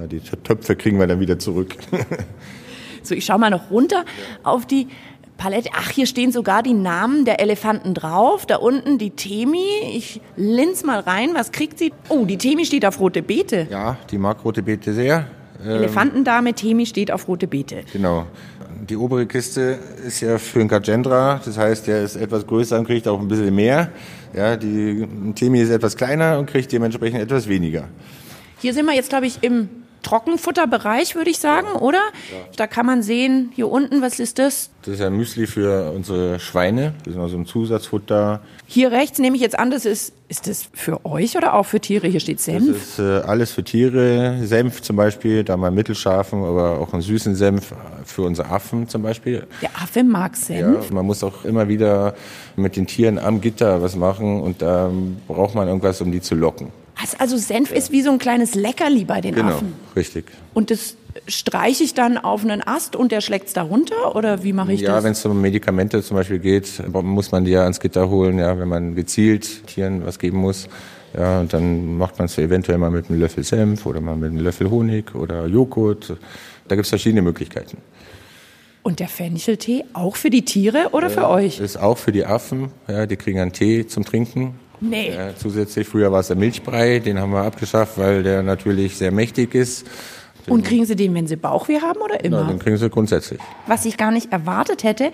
Ja, 0.00 0.06
die 0.06 0.20
Töpfe 0.20 0.74
kriegen 0.74 0.98
wir 0.98 1.06
dann 1.06 1.20
wieder 1.20 1.38
zurück. 1.38 1.76
So, 3.02 3.14
ich 3.14 3.24
schaue 3.24 3.38
mal 3.38 3.48
noch 3.48 3.70
runter 3.70 4.04
auf 4.42 4.66
die 4.66 4.86
Palette. 5.40 5.70
Ach, 5.72 5.90
hier 5.90 6.06
stehen 6.06 6.32
sogar 6.32 6.62
die 6.62 6.74
Namen 6.74 7.24
der 7.24 7.40
Elefanten 7.40 7.94
drauf. 7.94 8.44
Da 8.44 8.56
unten 8.56 8.98
die 8.98 9.10
Temi. 9.10 9.64
Ich 9.94 10.20
linz 10.36 10.84
mal 10.84 11.00
rein. 11.00 11.30
Was 11.32 11.50
kriegt 11.50 11.78
sie? 11.78 11.92
Oh, 12.10 12.26
die 12.26 12.36
Temi 12.36 12.66
steht 12.66 12.84
auf 12.84 13.00
rote 13.00 13.22
Beete. 13.22 13.66
ja, 13.70 13.96
die 14.10 14.18
mag 14.18 14.44
rote 14.44 14.62
Beete 14.62 14.92
sehr. 14.92 15.26
Äh, 15.64 15.76
Elefantendame 15.76 16.52
Temi 16.52 16.84
steht 16.84 17.10
auf 17.10 17.26
rote 17.26 17.46
Beete. 17.46 17.84
Genau. 17.90 18.26
Die 18.88 18.96
obere 18.96 19.26
Kiste 19.26 19.78
ist 20.06 20.20
ja 20.20 20.36
für 20.36 20.60
einen 20.60 20.68
Kagendra, 20.68 21.40
das 21.44 21.56
heißt, 21.56 21.86
der 21.86 22.02
ist 22.02 22.16
etwas 22.16 22.46
größer 22.46 22.78
und 22.78 22.86
kriegt 22.86 23.06
auch 23.08 23.20
ein 23.20 23.28
bisschen 23.28 23.54
mehr. 23.54 23.90
Ja, 24.34 24.56
die 24.56 25.06
Temi 25.34 25.60
ist 25.60 25.70
etwas 25.70 25.96
kleiner 25.96 26.38
und 26.38 26.46
kriegt 26.46 26.70
dementsprechend 26.72 27.20
etwas 27.20 27.46
weniger. 27.48 27.88
Hier 28.58 28.74
sind 28.74 28.86
wir 28.86 28.94
jetzt, 28.94 29.08
glaube 29.10 29.26
ich, 29.26 29.42
im 29.42 29.68
Trockenfutterbereich, 30.02 31.14
würde 31.14 31.30
ich 31.30 31.38
sagen, 31.38 31.66
oder? 31.78 32.00
Da 32.56 32.66
kann 32.66 32.86
man 32.86 33.02
sehen, 33.02 33.50
hier 33.54 33.68
unten, 33.70 34.02
was 34.02 34.18
ist 34.20 34.38
das? 34.38 34.70
Das 34.82 34.94
ist 34.94 35.02
ein 35.02 35.14
Müsli 35.14 35.46
für 35.46 35.92
unsere 35.92 36.40
Schweine. 36.40 36.94
Das 37.04 37.14
ist 37.14 37.20
also 37.20 37.36
ein 37.36 37.44
Zusatzfutter. 37.46 38.40
Hier 38.66 38.90
rechts 38.92 39.18
nehme 39.18 39.36
ich 39.36 39.42
jetzt 39.42 39.58
an, 39.58 39.70
das 39.70 39.84
ist, 39.84 40.14
ist 40.28 40.46
das 40.46 40.68
für 40.72 41.04
euch 41.04 41.36
oder 41.36 41.54
auch 41.54 41.64
für 41.66 41.80
Tiere? 41.80 42.06
Hier 42.08 42.20
steht 42.20 42.38
Das 42.38 42.44
Senf. 42.46 42.76
ist 42.76 42.98
äh, 42.98 43.18
alles 43.20 43.50
für 43.52 43.62
Tiere. 43.62 44.38
Senf 44.44 44.80
zum 44.80 44.96
Beispiel, 44.96 45.44
da 45.44 45.56
mal 45.58 45.70
mittelscharfen, 45.70 46.42
aber 46.44 46.78
auch 46.78 46.92
einen 46.94 47.02
süßen 47.02 47.34
Senf 47.34 47.74
für 48.04 48.22
unsere 48.22 48.48
Affen 48.48 48.88
zum 48.88 49.02
Beispiel. 49.02 49.46
Der 49.60 49.70
Affe 49.74 50.02
mag 50.02 50.34
Senf. 50.36 50.88
Ja, 50.88 50.94
man 50.94 51.04
muss 51.04 51.22
auch 51.22 51.44
immer 51.44 51.68
wieder 51.68 52.14
mit 52.56 52.76
den 52.76 52.86
Tieren 52.86 53.18
am 53.18 53.40
Gitter 53.40 53.82
was 53.82 53.96
machen 53.96 54.40
und 54.40 54.62
da 54.62 54.90
braucht 55.28 55.54
man 55.54 55.68
irgendwas, 55.68 56.00
um 56.00 56.10
die 56.10 56.20
zu 56.22 56.34
locken. 56.34 56.68
Also, 57.00 57.16
also 57.18 57.36
Senf 57.36 57.72
ist 57.72 57.92
wie 57.92 58.02
so 58.02 58.10
ein 58.10 58.18
kleines 58.18 58.54
Leckerli 58.54 59.04
bei 59.04 59.20
den 59.20 59.34
Genau, 59.34 59.54
Affen. 59.56 59.72
richtig. 59.96 60.26
Und 60.54 60.70
das 60.70 60.96
streiche 61.26 61.82
ich 61.82 61.94
dann 61.94 62.18
auf 62.18 62.42
einen 62.44 62.62
Ast 62.66 62.94
und 62.96 63.10
der 63.12 63.20
schlägt's 63.20 63.52
da 63.52 63.62
runter? 63.62 64.14
Oder 64.14 64.42
wie 64.44 64.52
mache 64.52 64.72
ich 64.72 64.80
Ja, 64.80 64.94
das? 64.96 65.04
wenn 65.04 65.12
es 65.12 65.24
um 65.24 65.40
Medikamente 65.40 66.02
zum 66.02 66.16
Beispiel 66.16 66.38
geht, 66.38 66.82
muss 67.02 67.32
man 67.32 67.44
die 67.44 67.50
ja 67.52 67.62
ans 67.62 67.80
Gitter 67.80 68.08
holen, 68.10 68.38
ja, 68.38 68.58
wenn 68.58 68.68
man 68.68 68.94
gezielt 68.94 69.66
Tieren 69.66 70.04
was 70.06 70.18
geben 70.18 70.38
muss. 70.38 70.68
Ja, 71.16 71.40
und 71.40 71.52
dann 71.52 71.96
macht 71.98 72.18
man 72.18 72.26
es 72.26 72.38
eventuell 72.38 72.78
mal 72.78 72.90
mit 72.90 73.08
einem 73.10 73.18
Löffel 73.20 73.42
Senf 73.42 73.84
oder 73.86 74.00
mal 74.00 74.14
mit 74.16 74.30
einem 74.30 74.40
Löffel 74.40 74.70
Honig 74.70 75.14
oder 75.16 75.46
Joghurt. 75.46 76.16
Da 76.68 76.76
gibt 76.76 76.84
es 76.84 76.90
verschiedene 76.90 77.22
Möglichkeiten. 77.22 77.78
Und 78.82 79.00
der 79.00 79.08
Fencheltee 79.08 79.84
auch 79.92 80.14
für 80.16 80.30
die 80.30 80.44
Tiere 80.44 80.90
oder 80.92 81.10
für 81.10 81.28
euch? 81.28 81.58
Ist 81.60 81.76
auch 81.78 81.98
für 81.98 82.12
die 82.12 82.24
Affen. 82.24 82.70
Ja, 82.88 83.06
die 83.06 83.16
kriegen 83.16 83.40
einen 83.40 83.52
Tee 83.52 83.86
zum 83.86 84.04
Trinken. 84.04 84.54
Nee. 84.80 85.12
Ja, 85.14 85.36
zusätzlich, 85.36 85.86
früher 85.86 86.10
war 86.10 86.20
es 86.20 86.28
der 86.28 86.36
Milchbrei, 86.36 86.98
den 87.00 87.18
haben 87.18 87.32
wir 87.32 87.42
abgeschafft, 87.42 87.98
weil 87.98 88.22
der 88.22 88.42
natürlich 88.42 88.96
sehr 88.96 89.12
mächtig 89.12 89.54
ist. 89.54 89.86
Und 90.48 90.64
kriegen 90.64 90.86
sie 90.86 90.96
den, 90.96 91.14
wenn 91.14 91.26
sie 91.26 91.36
Bauchweh 91.36 91.80
haben 91.80 92.00
oder 92.00 92.24
immer? 92.24 92.40
Ja, 92.40 92.46
den 92.46 92.58
kriegen 92.58 92.76
sie 92.76 92.88
grundsätzlich. 92.88 93.40
Was 93.66 93.84
ich 93.84 93.96
gar 93.96 94.10
nicht 94.10 94.32
erwartet 94.32 94.84
hätte, 94.84 95.12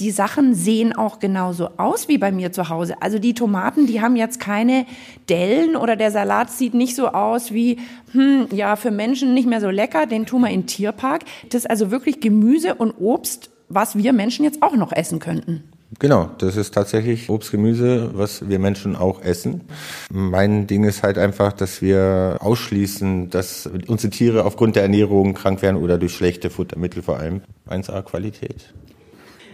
die 0.00 0.10
Sachen 0.12 0.54
sehen 0.54 0.94
auch 0.94 1.18
genauso 1.18 1.70
aus 1.76 2.06
wie 2.06 2.18
bei 2.18 2.30
mir 2.30 2.52
zu 2.52 2.68
Hause. 2.68 2.94
Also 3.02 3.18
die 3.18 3.34
Tomaten, 3.34 3.86
die 3.86 4.00
haben 4.00 4.14
jetzt 4.14 4.38
keine 4.38 4.86
Dellen 5.28 5.74
oder 5.74 5.96
der 5.96 6.12
Salat 6.12 6.50
sieht 6.50 6.74
nicht 6.74 6.94
so 6.94 7.08
aus 7.08 7.52
wie, 7.52 7.78
hm, 8.12 8.46
ja, 8.52 8.76
für 8.76 8.92
Menschen 8.92 9.34
nicht 9.34 9.48
mehr 9.48 9.60
so 9.60 9.70
lecker, 9.70 10.06
den 10.06 10.24
tun 10.24 10.42
wir 10.42 10.50
in 10.50 10.60
den 10.60 10.66
Tierpark. 10.66 11.24
Das 11.48 11.62
ist 11.62 11.70
also 11.70 11.90
wirklich 11.90 12.20
Gemüse 12.20 12.76
und 12.76 12.92
Obst, 13.00 13.50
was 13.68 13.96
wir 13.98 14.12
Menschen 14.12 14.44
jetzt 14.44 14.62
auch 14.62 14.76
noch 14.76 14.92
essen 14.92 15.18
könnten. 15.18 15.64
Genau, 15.98 16.28
das 16.36 16.56
ist 16.56 16.74
tatsächlich 16.74 17.30
Obst, 17.30 17.50
Gemüse, 17.50 18.10
was 18.12 18.48
wir 18.48 18.58
Menschen 18.58 18.94
auch 18.94 19.22
essen. 19.22 19.62
Mein 20.10 20.66
Ding 20.66 20.84
ist 20.84 21.02
halt 21.02 21.16
einfach, 21.16 21.52
dass 21.54 21.80
wir 21.80 22.36
ausschließen, 22.40 23.30
dass 23.30 23.68
unsere 23.86 24.10
Tiere 24.10 24.44
aufgrund 24.44 24.76
der 24.76 24.82
Ernährung 24.82 25.32
krank 25.32 25.62
werden 25.62 25.76
oder 25.76 25.96
durch 25.96 26.14
schlechte 26.14 26.50
Futtermittel 26.50 27.02
vor 27.02 27.18
allem. 27.18 27.40
1A 27.70 28.02
Qualität. 28.02 28.74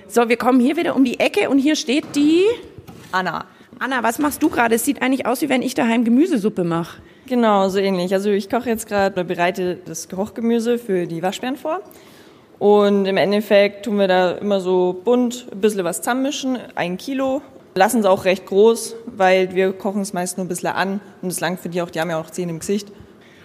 So, 0.08 0.28
wir 0.28 0.36
kommen 0.36 0.58
hier 0.60 0.76
wieder 0.76 0.96
um 0.96 1.04
die 1.04 1.20
Ecke 1.20 1.48
und 1.48 1.58
hier 1.58 1.76
steht 1.76 2.04
die 2.16 2.42
Anna. 3.12 3.44
Anna, 3.78 4.02
was 4.02 4.18
machst 4.18 4.42
du 4.42 4.48
gerade? 4.48 4.74
Es 4.74 4.84
sieht 4.84 5.02
eigentlich 5.02 5.26
aus, 5.26 5.40
wie 5.40 5.48
wenn 5.48 5.62
ich 5.62 5.74
daheim 5.74 6.04
Gemüsesuppe 6.04 6.64
mache. 6.64 7.00
Genau, 7.26 7.68
so 7.68 7.78
ähnlich. 7.78 8.12
Also 8.12 8.30
ich 8.30 8.50
koche 8.50 8.68
jetzt 8.68 8.86
gerade 8.86 9.14
oder 9.14 9.24
bereite 9.24 9.78
das 9.84 10.08
Kochgemüse 10.08 10.78
für 10.78 11.06
die 11.06 11.22
Waschbären 11.22 11.56
vor. 11.56 11.80
Und 12.64 13.04
im 13.04 13.18
Endeffekt 13.18 13.84
tun 13.84 13.98
wir 13.98 14.08
da 14.08 14.30
immer 14.30 14.58
so 14.58 14.98
bunt 15.04 15.48
ein 15.52 15.60
bisschen 15.60 15.84
was 15.84 15.98
zusammenmischen, 15.98 16.56
ein 16.74 16.96
Kilo. 16.96 17.42
Lassen 17.74 18.00
es 18.00 18.06
auch 18.06 18.24
recht 18.24 18.46
groß, 18.46 18.96
weil 19.04 19.54
wir 19.54 19.74
kochen 19.74 20.00
es 20.00 20.14
meist 20.14 20.38
nur 20.38 20.46
ein 20.46 20.48
bisschen 20.48 20.70
an 20.70 21.02
und 21.20 21.28
es 21.28 21.40
langt 21.40 21.60
für 21.60 21.68
die 21.68 21.82
auch, 21.82 21.90
die 21.90 22.00
haben 22.00 22.08
ja 22.08 22.18
auch 22.18 22.30
Zähne 22.30 22.52
im 22.52 22.60
Gesicht. 22.60 22.90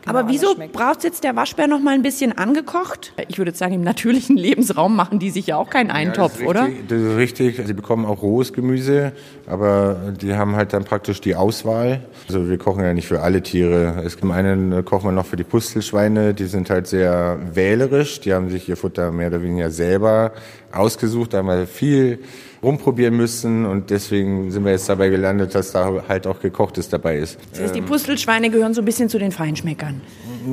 Aber 0.06 0.20
Genau, 0.22 0.32
wieso 0.34 0.46
das 0.48 0.56
schmeckt. 0.56 0.74
braucht 0.74 1.04
jetzt 1.04 1.24
der 1.24 1.36
Waschbär 1.36 1.68
noch 1.68 1.80
mal 1.80 1.94
ein 1.94 2.02
bisschen 2.02 2.38
angekocht? 2.38 3.14
Ich 3.28 3.38
würde 3.38 3.50
jetzt 3.52 3.60
sagen, 3.60 3.74
im 3.74 3.82
natürlichen 3.84 4.38
Lebensraum 4.38 4.96
machen 4.96 5.20
die 5.20 5.30
sich 5.30 5.48
ja 5.48 5.58
auch 5.58 5.70
keinen 5.70 5.92
Eintopf, 5.92 6.36
Ja, 6.40 6.40
das 6.42 6.50
oder? 6.50 6.64
richtig, 6.66 6.88
Das 6.88 7.00
ist 7.02 7.16
richtig. 7.18 7.62
Sie 7.66 7.74
bekommen 7.74 8.06
auch 8.06 8.22
rohes 8.22 8.54
Gemüse, 8.54 9.12
aber 9.48 10.14
die 10.20 10.36
haben 10.36 10.56
halt 10.56 10.74
dann 10.74 10.84
praktisch 10.86 11.22
die 11.22 11.36
Auswahl. 11.36 12.02
Also 12.28 12.50
wir 12.50 12.58
kochen 12.58 12.84
ja 12.84 12.94
nicht 12.94 13.08
für 13.08 13.22
alle 13.22 13.42
Tiere. 13.44 14.02
Es 14.06 14.18
gibt 14.18 14.32
einen 14.32 14.72
äh, 14.72 14.84
kochen 14.84 15.06
wir 15.10 15.12
noch 15.12 15.26
für 15.26 15.36
die 15.38 15.44
Pustelschweine. 15.44 16.34
Die 16.34 16.46
sind 16.46 16.70
halt 16.70 16.88
sehr 16.88 17.38
wählerisch. 17.54 18.22
Die 18.22 18.34
haben 18.34 18.50
sich 18.50 18.68
ihr 18.70 18.78
Futter 18.78 19.12
mehr 19.12 19.28
oder 19.28 19.42
weniger 19.42 19.70
selber 19.72 20.32
ausgesucht. 20.72 21.34
Da 21.34 21.40
haben 21.40 21.48
wir 21.48 21.68
viel 21.68 22.20
rumprobieren 22.62 23.16
müssen 23.16 23.66
und 23.66 23.90
deswegen 23.90 24.52
sind 24.52 24.66
wir 24.66 24.72
jetzt 24.72 24.90
dabei 24.90 25.10
gelandet, 25.10 25.56
dass 25.56 25.72
da 25.72 26.04
halt 26.08 26.28
auch 26.28 26.40
gekochtes 26.40 26.90
dabei 26.90 27.18
ist. 27.18 27.38
Das 27.52 27.62
heißt, 27.62 27.76
die 27.76 27.82
Pustelschweine 27.82 28.50
gehören 28.50 28.74
so 28.74 28.82
ein 28.82 28.86
bisschen 28.86 29.10
zu 29.10 29.18
den 29.18 29.32
Feinschmeckern. 29.32 30.02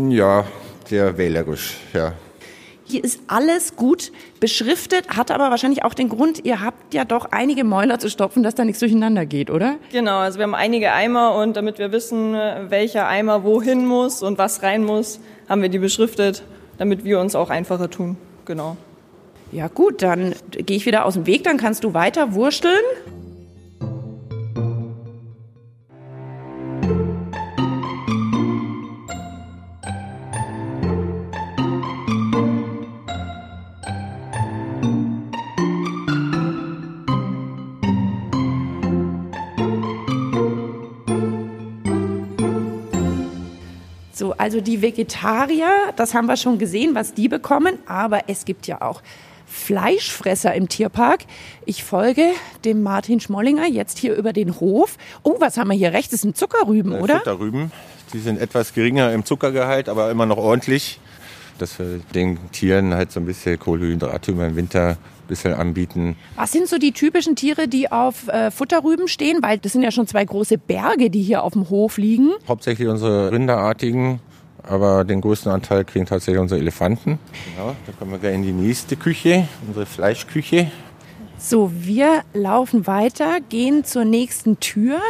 Ja, 0.09 0.45
sehr 0.85 1.19
wählerisch, 1.19 1.79
ja. 1.93 2.13
Hier 2.89 3.03
ist 3.03 3.19
alles 3.27 3.75
gut 3.75 4.13
beschriftet, 4.39 5.09
hat 5.09 5.33
aber 5.33 5.51
wahrscheinlich 5.51 5.83
auch 5.83 5.93
den 5.93 6.09
Grund, 6.09 6.45
ihr 6.45 6.61
habt 6.61 6.95
ja 6.95 7.05
doch 7.05 7.33
einige 7.33 7.65
Mäuler 7.65 7.99
zu 7.99 8.09
stopfen, 8.09 8.45
dass 8.45 8.55
da 8.55 8.65
nichts 8.65 8.79
durcheinander 8.79 9.27
geht, 9.27 9.51
oder? 9.51 9.75
Genau, 9.91 10.19
also 10.19 10.39
wir 10.39 10.45
haben 10.45 10.55
einige 10.55 10.93
Eimer 10.93 11.35
und 11.35 11.57
damit 11.57 11.81
wir 11.81 11.91
wissen, 11.91 12.35
welcher 12.35 13.09
Eimer 13.09 13.43
wohin 13.43 13.87
muss 13.87 14.23
und 14.23 14.39
was 14.39 14.63
rein 14.63 14.85
muss, 14.85 15.19
haben 15.49 15.63
wir 15.63 15.69
die 15.69 15.81
beschriftet, 15.81 16.45
damit 16.79 17.03
wir 17.03 17.19
uns 17.19 17.35
auch 17.35 17.51
einfacher 17.51 17.91
tun. 17.91 18.17
Genau. 18.45 18.77
Ja 19.57 19.69
gut, 19.69 20.03
dann 20.03 20.35
gehe 20.51 20.77
ich 20.77 20.85
wieder 20.85 21.07
aus 21.07 21.15
dem 21.15 21.25
Weg, 21.25 21.45
dann 21.45 21.57
kannst 21.57 21.83
du 21.83 21.95
weiter 21.95 22.35
wursteln. 22.35 22.77
So, 44.13 44.33
also 44.33 44.61
die 44.61 44.83
Vegetarier, 44.83 45.71
das 45.97 46.13
haben 46.13 46.27
wir 46.27 46.37
schon 46.37 46.59
gesehen, 46.59 46.95
was 46.95 47.15
die 47.15 47.29
bekommen, 47.29 47.79
aber 47.87 48.25
es 48.29 48.45
gibt 48.45 48.67
ja 48.67 48.83
auch 48.83 49.01
Fleischfresser 49.47 50.55
im 50.55 50.69
Tierpark. 50.69 51.21
Ich 51.65 51.85
folge 51.85 52.27
dem 52.65 52.83
Martin 52.83 53.21
Schmollinger 53.21 53.67
jetzt 53.67 53.99
hier 53.99 54.15
über 54.15 54.33
den 54.33 54.61
Hof. 54.61 54.99
Oh, 55.23 55.37
was 55.39 55.57
haben 55.57 55.69
wir 55.71 55.77
hier 55.77 55.93
rechts? 55.93 56.11
Das 56.11 56.21
sind 56.21 56.37
Zuckerrüben, 56.37 56.93
oder? 56.93 57.19
Futterrüben. 57.19 57.73
Die 58.13 58.19
sind 58.19 58.41
etwas 58.41 58.75
geringer 58.75 59.13
im 59.13 59.25
Zuckergehalt, 59.25 59.89
aber 59.89 60.11
immer 60.11 60.27
noch 60.27 60.39
ordentlich. 60.39 61.01
Dass 61.59 61.79
wir 61.79 62.01
den 62.15 62.39
Tieren 62.53 62.93
halt 62.95 63.13
so 63.13 63.21
ein 63.21 63.25
bisschen 63.25 63.59
Kohlenhydrate 63.59 64.33
über 64.33 64.47
den 64.47 64.57
Winter 64.57 64.91
ein 64.91 65.27
bisschen 65.27 65.55
anbieten. 65.55 66.17
Was 66.35 66.53
sind 66.53 66.69
so 66.69 66.77
die 66.77 66.93
typischen 66.93 67.35
Tiere, 67.35 67.67
die 67.67 67.91
auf 67.91 68.29
äh, 68.29 68.51
Futterrüben 68.51 69.09
stehen? 69.09 69.39
Weil 69.43 69.59
das 69.59 69.73
sind 69.73 69.83
ja 69.83 69.91
schon 69.91 70.07
zwei 70.07 70.25
große 70.25 70.59
Berge, 70.59 71.09
die 71.09 71.23
hier 71.23 71.43
auf 71.43 71.55
dem 71.55 71.71
Hof 71.71 71.97
liegen. 71.97 72.33
Hauptsächlich 72.47 72.89
unsere 72.89 73.33
Rinderartigen, 73.33 74.21
aber 74.67 75.05
den 75.05 75.21
größten 75.21 75.51
Anteil 75.51 75.85
kriegen 75.85 76.07
tatsächlich 76.07 76.41
unsere 76.41 76.61
Elefanten. 76.61 77.19
Genau, 77.55 77.75
da 77.87 77.93
kommen 77.99 78.13
wir 78.13 78.19
gleich 78.19 78.35
in 78.35 78.43
die 78.43 78.53
nächste 78.53 78.97
Küche, 78.97 79.49
unsere 79.67 79.87
Fleischküche. 79.87 80.71
So, 81.39 81.71
wir 81.73 82.23
laufen 82.33 82.87
weiter, 82.87 83.39
gehen 83.49 83.85
zur 83.85 84.05
nächsten 84.05 84.59
Tür. 84.61 85.01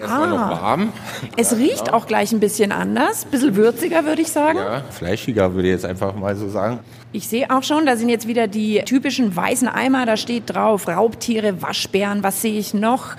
Erstmal 0.00 0.30
noch 0.30 0.50
warm. 0.50 0.92
Es 1.36 1.56
riecht 1.56 1.92
auch 1.92 2.06
gleich 2.06 2.32
ein 2.32 2.40
bisschen 2.40 2.72
anders, 2.72 3.24
ein 3.24 3.30
bisschen 3.30 3.56
würziger, 3.56 4.04
würde 4.04 4.22
ich 4.22 4.28
sagen. 4.28 4.58
Ja, 4.58 4.82
fleischiger 4.90 5.54
würde 5.54 5.68
ich 5.68 5.74
jetzt 5.74 5.84
einfach 5.84 6.14
mal 6.14 6.36
so 6.36 6.48
sagen. 6.48 6.80
Ich 7.12 7.28
sehe 7.28 7.50
auch 7.50 7.62
schon, 7.62 7.86
da 7.86 7.96
sind 7.96 8.08
jetzt 8.08 8.26
wieder 8.26 8.48
die 8.48 8.82
typischen 8.84 9.34
weißen 9.34 9.68
Eimer, 9.68 10.04
da 10.04 10.16
steht 10.16 10.44
drauf 10.46 10.88
Raubtiere, 10.88 11.62
Waschbären, 11.62 12.22
was 12.22 12.42
sehe 12.42 12.58
ich 12.58 12.74
noch? 12.74 13.16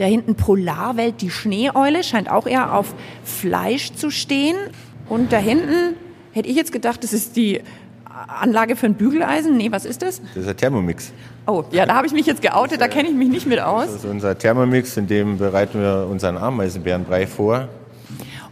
Da 0.00 0.06
hinten 0.06 0.34
Polarwelt, 0.34 1.20
die 1.20 1.28
Schneeeule, 1.28 2.02
scheint 2.02 2.30
auch 2.30 2.46
eher 2.46 2.74
auf 2.74 2.94
Fleisch 3.22 3.92
zu 3.92 4.10
stehen. 4.10 4.56
Und 5.10 5.30
da 5.30 5.36
hinten 5.36 5.94
hätte 6.32 6.48
ich 6.48 6.56
jetzt 6.56 6.72
gedacht, 6.72 7.04
das 7.04 7.12
ist 7.12 7.36
die 7.36 7.60
Anlage 8.26 8.76
für 8.76 8.86
ein 8.86 8.94
Bügeleisen. 8.94 9.58
Nee, 9.58 9.70
was 9.70 9.84
ist 9.84 10.00
das? 10.00 10.22
Das 10.28 10.36
ist 10.38 10.46
der 10.46 10.56
Thermomix. 10.56 11.12
Oh, 11.46 11.64
ja, 11.70 11.84
da 11.84 11.96
habe 11.96 12.06
ich 12.06 12.14
mich 12.14 12.24
jetzt 12.24 12.40
geoutet, 12.40 12.80
da 12.80 12.88
kenne 12.88 13.10
ich 13.10 13.14
mich 13.14 13.28
nicht 13.28 13.46
mit 13.46 13.60
aus. 13.60 13.88
Das 13.88 13.96
ist 13.96 14.04
unser 14.06 14.38
Thermomix, 14.38 14.96
in 14.96 15.06
dem 15.06 15.36
bereiten 15.36 15.82
wir 15.82 16.08
unseren 16.10 16.38
Ameisenbärenbrei 16.38 17.26
vor. 17.26 17.68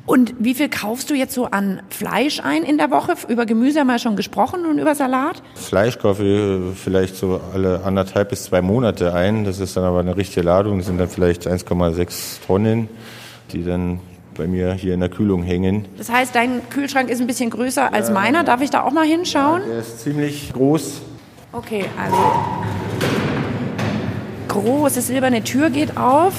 Und 0.08 0.34
wie 0.38 0.54
viel 0.54 0.70
kaufst 0.70 1.10
du 1.10 1.14
jetzt 1.14 1.34
so 1.34 1.44
an 1.44 1.82
Fleisch 1.90 2.40
ein 2.42 2.62
in 2.62 2.78
der 2.78 2.90
Woche? 2.90 3.12
Über 3.28 3.44
Gemüse 3.44 3.80
haben 3.80 3.88
wir 3.88 3.98
schon 3.98 4.16
gesprochen 4.16 4.64
und 4.64 4.78
über 4.78 4.94
Salat? 4.94 5.42
Fleisch 5.54 5.98
kaufe 5.98 6.24
ich 6.24 6.78
vielleicht 6.78 7.14
so 7.14 7.42
alle 7.52 7.84
anderthalb 7.84 8.30
bis 8.30 8.44
zwei 8.44 8.62
Monate 8.62 9.12
ein. 9.12 9.44
Das 9.44 9.60
ist 9.60 9.76
dann 9.76 9.84
aber 9.84 10.00
eine 10.00 10.16
richtige 10.16 10.40
Ladung. 10.40 10.78
Das 10.78 10.86
sind 10.86 10.96
dann 10.96 11.10
vielleicht 11.10 11.46
1,6 11.46 12.46
Tonnen, 12.46 12.88
die 13.52 13.62
dann 13.62 14.00
bei 14.34 14.46
mir 14.46 14.72
hier 14.72 14.94
in 14.94 15.00
der 15.00 15.10
Kühlung 15.10 15.42
hängen. 15.42 15.84
Das 15.98 16.08
heißt, 16.08 16.34
dein 16.34 16.66
Kühlschrank 16.70 17.10
ist 17.10 17.20
ein 17.20 17.26
bisschen 17.26 17.50
größer 17.50 17.92
als 17.92 18.10
meiner. 18.10 18.44
Darf 18.44 18.62
ich 18.62 18.70
da 18.70 18.84
auch 18.84 18.92
mal 18.92 19.04
hinschauen? 19.04 19.60
Der 19.68 19.80
ist 19.80 20.00
ziemlich 20.00 20.54
groß. 20.54 21.02
Okay, 21.52 21.84
also 22.00 22.16
große 24.48 25.02
silberne 25.02 25.44
Tür 25.44 25.68
geht 25.68 25.98
auf. 25.98 26.32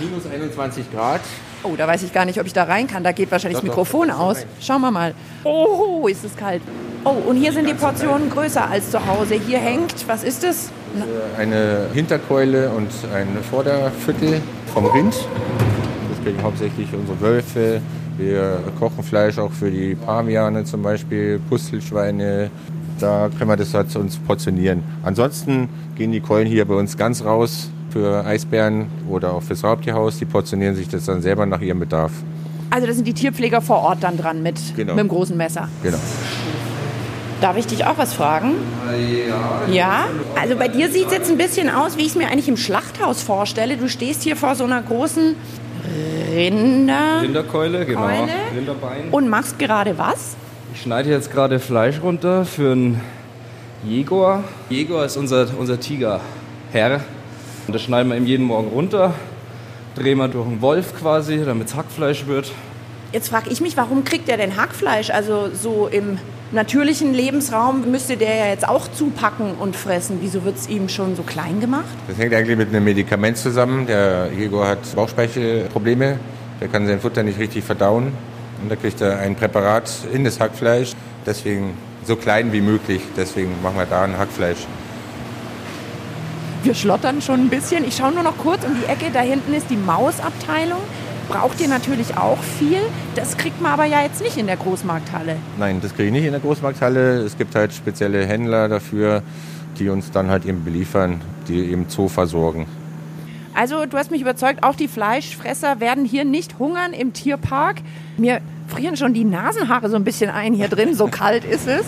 Minus 0.00 0.26
21 0.26 0.90
Grad. 0.92 1.20
Oh, 1.66 1.74
da 1.76 1.86
weiß 1.88 2.02
ich 2.04 2.12
gar 2.12 2.24
nicht, 2.24 2.38
ob 2.38 2.46
ich 2.46 2.52
da 2.52 2.64
rein 2.64 2.86
kann. 2.86 3.02
Da 3.02 3.12
geht 3.12 3.30
wahrscheinlich 3.30 3.60
das 3.60 3.64
Doch, 3.66 3.74
doch, 3.74 3.82
Mikrofon 3.84 4.08
du 4.08 4.14
aus. 4.14 4.38
rein. 4.38 4.46
Schauen 4.60 4.80
wir 4.82 4.90
mal. 4.90 5.14
Oh, 5.44 6.06
ist 6.08 6.24
es 6.24 6.36
kalt. 6.36 6.62
Oh, 7.04 7.10
und 7.28 7.36
hier 7.36 7.52
sind 7.52 7.68
die 7.68 7.74
Portionen 7.74 8.30
größer 8.30 8.68
als 8.68 8.90
zu 8.90 9.04
Hause. 9.06 9.34
Hier 9.34 9.58
hängt, 9.58 10.06
was 10.08 10.22
ist 10.22 10.42
das? 10.42 10.70
Eine 11.38 11.86
Hinterkeule 11.92 12.70
und 12.70 12.88
ein 13.14 13.28
Vorderviertel 13.50 14.40
vom 14.72 14.86
Rind. 14.86 15.14
Das 15.14 16.24
kriegen 16.24 16.42
hauptsächlich 16.42 16.88
unsere 16.92 17.20
Wölfe. 17.20 17.80
Wir 18.16 18.60
kochen 18.78 19.02
Fleisch 19.02 19.38
auch 19.38 19.52
für 19.52 19.70
die 19.70 19.94
Paviane 19.94 20.64
zum 20.64 20.82
Beispiel, 20.82 21.40
Pustelschweine. 21.50 22.50
Da 22.98 23.28
können 23.36 23.50
wir 23.50 23.56
das 23.56 23.74
halt 23.74 23.94
uns 23.96 24.16
portionieren. 24.16 24.82
Ansonsten 25.02 25.68
gehen 25.96 26.12
die 26.12 26.20
Keulen 26.20 26.46
hier 26.46 26.64
bei 26.64 26.74
uns 26.74 26.96
ganz 26.96 27.24
raus 27.24 27.70
für 27.96 28.26
Eisbären 28.26 28.88
oder 29.08 29.32
auch 29.32 29.42
fürs 29.42 29.64
Raubtierhaus. 29.64 30.18
Die 30.18 30.26
portionieren 30.26 30.74
sich 30.76 30.86
das 30.88 31.06
dann 31.06 31.22
selber 31.22 31.46
nach 31.46 31.60
ihrem 31.62 31.80
Bedarf. 31.80 32.12
Also 32.68 32.86
da 32.86 32.92
sind 32.92 33.06
die 33.06 33.14
Tierpfleger 33.14 33.62
vor 33.62 33.78
Ort 33.78 34.02
dann 34.02 34.18
dran 34.18 34.42
mit, 34.42 34.56
Genau. 34.76 34.92
mit 34.94 35.04
dem 35.04 35.08
großen 35.08 35.34
Messer. 35.36 35.68
Genau. 35.82 35.96
Darf 37.40 37.56
ich 37.56 37.66
dich 37.66 37.84
auch 37.86 37.96
was 37.96 38.12
fragen? 38.12 38.52
Ja. 39.66 39.72
Ja? 39.72 40.04
Also 40.40 40.56
bei 40.56 40.68
dir 40.68 40.90
sieht 40.90 41.06
es 41.06 41.12
jetzt 41.12 41.30
ein 41.30 41.38
bisschen 41.38 41.70
aus, 41.70 41.96
wie 41.96 42.02
ich 42.02 42.08
es 42.08 42.14
mir 42.16 42.28
eigentlich 42.28 42.48
im 42.48 42.56
Schlachthaus 42.58 43.22
vorstelle. 43.22 43.76
Du 43.78 43.88
stehst 43.88 44.22
hier 44.22 44.36
vor 44.36 44.54
so 44.54 44.64
einer 44.64 44.82
großen 44.82 45.34
Rinder 46.34 47.22
Rinderkeule, 47.22 47.86
genau. 47.86 48.00
Keule. 48.02 48.28
Rinderbein. 48.56 49.08
und 49.10 49.28
machst 49.30 49.58
gerade 49.58 49.96
was? 49.96 50.36
Ich 50.74 50.82
schneide 50.82 51.08
jetzt 51.08 51.30
gerade 51.32 51.58
Fleisch 51.60 52.02
runter 52.02 52.44
für 52.44 52.72
einen 52.72 53.00
Jegor. 53.86 54.44
Jegor 54.68 55.04
ist 55.06 55.16
unser, 55.16 55.46
unser 55.58 55.78
Tigerherr. 55.80 57.00
Und 57.66 57.74
das 57.74 57.82
schneiden 57.82 58.10
wir 58.10 58.16
ihm 58.16 58.26
jeden 58.26 58.46
Morgen 58.46 58.68
runter. 58.68 59.14
Drehen 59.96 60.18
wir 60.18 60.28
durch 60.28 60.46
einen 60.46 60.60
Wolf 60.60 60.94
quasi, 60.98 61.42
damit 61.44 61.68
es 61.68 61.74
Hackfleisch 61.74 62.26
wird. 62.26 62.52
Jetzt 63.12 63.28
frage 63.28 63.50
ich 63.50 63.60
mich, 63.60 63.76
warum 63.76 64.04
kriegt 64.04 64.28
er 64.28 64.36
denn 64.36 64.56
Hackfleisch? 64.56 65.10
Also 65.10 65.48
so 65.52 65.88
im 65.90 66.18
natürlichen 66.52 67.14
Lebensraum 67.14 67.90
müsste 67.90 68.16
der 68.16 68.34
ja 68.36 68.46
jetzt 68.46 68.68
auch 68.68 68.88
zupacken 68.88 69.54
und 69.54 69.74
fressen. 69.74 70.18
Wieso 70.20 70.44
wird 70.44 70.56
es 70.56 70.68
ihm 70.68 70.88
schon 70.88 71.16
so 71.16 71.22
klein 71.22 71.60
gemacht? 71.60 71.84
Das 72.08 72.18
hängt 72.18 72.34
eigentlich 72.34 72.56
mit 72.56 72.68
einem 72.68 72.84
Medikament 72.84 73.36
zusammen. 73.36 73.86
Der 73.86 74.30
Igor 74.32 74.68
hat 74.68 74.94
Bauchspeichelprobleme. 74.94 76.18
Der 76.60 76.68
kann 76.68 76.86
sein 76.86 77.00
Futter 77.00 77.22
nicht 77.22 77.38
richtig 77.38 77.64
verdauen. 77.64 78.12
Und 78.62 78.70
da 78.70 78.76
kriegt 78.76 79.00
er 79.00 79.18
ein 79.18 79.34
Präparat 79.34 79.90
in 80.12 80.24
das 80.24 80.38
Hackfleisch. 80.38 80.92
Deswegen 81.24 81.74
so 82.04 82.16
klein 82.16 82.52
wie 82.52 82.60
möglich. 82.60 83.02
Deswegen 83.16 83.50
machen 83.62 83.78
wir 83.78 83.86
da 83.86 84.04
ein 84.04 84.16
Hackfleisch. 84.16 84.66
Wir 86.66 86.74
schlottern 86.74 87.22
schon 87.22 87.42
ein 87.42 87.48
bisschen. 87.48 87.84
Ich 87.86 87.94
schaue 87.94 88.12
nur 88.12 88.24
noch 88.24 88.38
kurz 88.38 88.64
um 88.64 88.72
die 88.74 88.86
Ecke. 88.86 89.12
Da 89.12 89.20
hinten 89.20 89.54
ist 89.54 89.70
die 89.70 89.76
Mausabteilung. 89.76 90.80
Braucht 91.28 91.60
ihr 91.60 91.68
natürlich 91.68 92.16
auch 92.16 92.42
viel. 92.42 92.80
Das 93.14 93.36
kriegt 93.36 93.62
man 93.62 93.70
aber 93.70 93.84
ja 93.84 94.02
jetzt 94.02 94.20
nicht 94.20 94.36
in 94.36 94.48
der 94.48 94.56
Großmarkthalle. 94.56 95.36
Nein, 95.60 95.78
das 95.80 95.94
kriege 95.94 96.08
ich 96.08 96.12
nicht 96.12 96.24
in 96.24 96.32
der 96.32 96.40
Großmarkthalle. 96.40 97.18
Es 97.20 97.38
gibt 97.38 97.54
halt 97.54 97.72
spezielle 97.72 98.26
Händler 98.26 98.68
dafür, 98.68 99.22
die 99.78 99.90
uns 99.90 100.10
dann 100.10 100.28
halt 100.28 100.44
eben 100.44 100.64
beliefern, 100.64 101.20
die 101.46 101.70
eben 101.70 101.86
Zoo 101.88 102.08
versorgen. 102.08 102.66
Also 103.54 103.86
du 103.86 103.96
hast 103.96 104.10
mich 104.10 104.20
überzeugt, 104.20 104.64
auch 104.64 104.74
die 104.74 104.88
Fleischfresser 104.88 105.78
werden 105.78 106.04
hier 106.04 106.24
nicht 106.24 106.58
hungern 106.58 106.92
im 106.94 107.12
Tierpark. 107.12 107.76
Mir 108.16 108.40
frieren 108.66 108.96
schon 108.96 109.14
die 109.14 109.24
Nasenhaare 109.24 109.88
so 109.88 109.94
ein 109.94 110.02
bisschen 110.02 110.30
ein 110.30 110.52
hier 110.52 110.66
drin, 110.66 110.96
so 110.96 111.06
kalt 111.06 111.44
ist 111.44 111.68
es. 111.68 111.86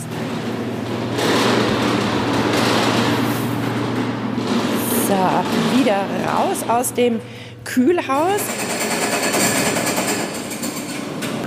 Wieder 5.77 5.97
raus 6.33 6.65
aus 6.69 6.93
dem 6.95 7.21
Kühlhaus. 7.65 8.41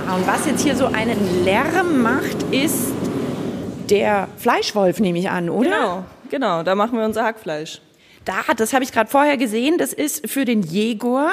Ah, 0.08 0.14
Und 0.16 0.26
was 0.26 0.46
jetzt 0.46 0.62
hier 0.62 0.76
so 0.76 0.86
einen 0.86 1.44
Lärm 1.44 2.02
macht, 2.02 2.42
ist 2.50 2.92
der 3.90 4.28
Fleischwolf, 4.36 5.00
nehme 5.00 5.18
ich 5.18 5.30
an, 5.30 5.50
oder? 5.50 5.70
Genau, 5.70 6.04
genau, 6.30 6.62
da 6.62 6.74
machen 6.74 6.98
wir 6.98 7.04
unser 7.04 7.24
Hackfleisch. 7.24 7.80
Da, 8.24 8.34
das 8.56 8.72
habe 8.72 8.84
ich 8.84 8.92
gerade 8.92 9.10
vorher 9.10 9.36
gesehen. 9.36 9.78
Das 9.78 9.92
ist 9.92 10.30
für 10.30 10.44
den 10.44 10.62
Jegor, 10.62 11.30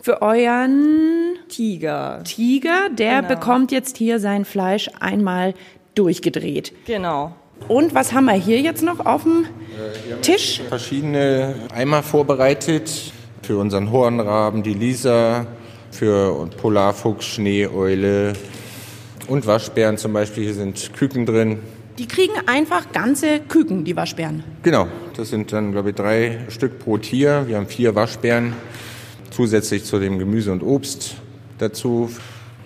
für 0.00 0.22
euren 0.22 1.36
Tiger. 1.48 2.22
Tiger. 2.24 2.88
Der 2.90 3.22
Genau. 3.22 3.28
bekommt 3.34 3.70
jetzt 3.70 3.96
hier 3.96 4.18
sein 4.18 4.44
Fleisch 4.44 4.90
einmal 4.98 5.54
durchgedreht. 5.94 6.72
Genau. 6.86 7.34
Und 7.68 7.94
was 7.94 8.12
haben 8.12 8.26
wir 8.26 8.34
hier 8.34 8.60
jetzt 8.60 8.82
noch 8.82 9.04
auf 9.04 9.22
dem 9.22 9.46
Tisch? 10.20 10.60
Verschiedene 10.68 11.54
Eimer 11.74 12.02
vorbereitet 12.02 13.12
für 13.42 13.56
unseren 13.58 13.90
Hornraben, 13.90 14.62
die 14.62 14.74
Lisa, 14.74 15.46
für 15.90 16.48
Polarfuchs, 16.60 17.26
Schneeeule 17.26 18.32
und 19.28 19.46
Waschbären 19.46 19.98
zum 19.98 20.12
Beispiel. 20.12 20.44
Hier 20.44 20.54
sind 20.54 20.92
Küken 20.94 21.26
drin. 21.26 21.58
Die 21.98 22.06
kriegen 22.06 22.32
einfach 22.46 22.90
ganze 22.92 23.40
Küken, 23.40 23.84
die 23.84 23.94
Waschbären. 23.94 24.42
Genau, 24.62 24.88
das 25.16 25.28
sind 25.28 25.52
dann, 25.52 25.72
glaube 25.72 25.90
ich, 25.90 25.94
drei 25.94 26.38
Stück 26.48 26.78
pro 26.78 26.96
Tier. 26.96 27.44
Wir 27.46 27.56
haben 27.56 27.66
vier 27.66 27.94
Waschbären, 27.94 28.54
zusätzlich 29.30 29.84
zu 29.84 29.98
dem 29.98 30.18
Gemüse 30.18 30.52
und 30.52 30.62
Obst 30.62 31.16
dazu. 31.58 32.10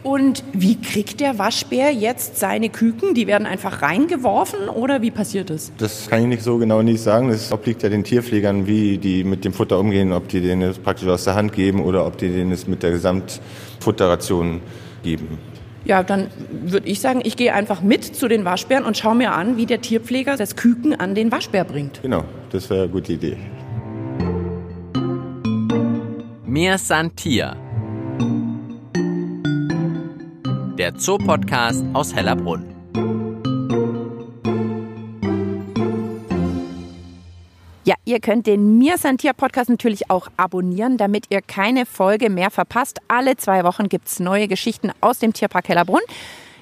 Und 0.07 0.45
wie 0.53 0.81
kriegt 0.81 1.19
der 1.19 1.37
Waschbär 1.41 1.91
jetzt 1.91 2.37
seine 2.37 2.69
Küken? 2.69 3.13
Die 3.15 3.27
werden 3.27 3.45
einfach 3.45 3.83
reingeworfen 3.83 4.69
oder 4.69 5.03
wie 5.03 5.11
passiert 5.11 5.51
das? 5.51 5.73
Das 5.79 6.09
kann 6.09 6.21
ich 6.21 6.27
nicht 6.29 6.43
so 6.45 6.59
genau 6.59 6.81
nicht 6.81 7.01
sagen. 7.01 7.29
Das 7.29 7.51
obliegt 7.51 7.83
ja 7.83 7.89
den 7.89 8.05
Tierpflegern, 8.05 8.69
wie 8.69 8.99
die 8.99 9.25
mit 9.25 9.45
dem 9.45 9.53
Futter 9.53 9.81
umgehen, 9.81 10.13
ob 10.13 10.29
die 10.29 10.41
denen 10.41 10.63
es 10.63 10.79
praktisch 10.79 11.09
aus 11.09 11.25
der 11.25 11.35
Hand 11.35 11.53
geben 11.53 11.83
oder 11.83 12.07
ob 12.07 12.19
die 12.19 12.29
denen 12.29 12.53
es 12.53 12.69
mit 12.69 12.85
der 12.85 12.93
Gesamtfutterration 12.93 14.61
geben. 15.03 15.39
Ja, 15.85 16.05
dann 16.05 16.29
würde 16.53 16.87
ich 16.87 17.01
sagen, 17.01 17.21
ich 17.25 17.37
gehe 17.37 17.53
einfach 17.53 17.83
mit 17.83 18.05
zu 18.05 18.29
den 18.29 18.45
Waschbären 18.45 18.85
und 18.85 18.97
schaue 18.97 19.17
mir 19.17 19.33
an, 19.33 19.57
wie 19.57 19.67
der 19.67 19.81
Tierpfleger 19.81 20.37
das 20.37 20.55
Küken 20.55 20.95
an 20.95 21.17
den 21.17 21.33
Waschbär 21.33 21.65
bringt. 21.65 22.03
Genau, 22.03 22.23
das 22.53 22.71
wäre 22.71 22.85
eine 22.85 22.93
gute 22.93 23.15
Idee. 23.15 23.37
Mir 26.45 26.79
Santier. 26.79 27.57
Der 30.87 30.95
Zoopodcast 30.95 31.85
aus 31.95 32.15
Hellerbrunn. 32.15 32.63
Ja, 37.83 37.97
ihr 38.05 38.21
könnt 38.21 38.47
den 38.47 38.79
Mir 38.79 38.97
Santier 38.97 39.33
Podcast 39.33 39.69
natürlich 39.69 40.09
auch 40.11 40.29
abonnieren, 40.37 40.97
damit 40.97 41.25
ihr 41.31 41.43
keine 41.43 41.87
Folge 41.87 42.31
mehr 42.31 42.53
verpasst. 42.53 43.01
Alle 43.09 43.37
zwei 43.37 43.65
Wochen 43.65 43.89
gibt's 43.89 44.21
neue 44.21 44.47
Geschichten 44.47 44.93
aus 45.01 45.19
dem 45.19 45.33
Tierpark 45.33 45.69
Hellerbrunn. 45.69 46.03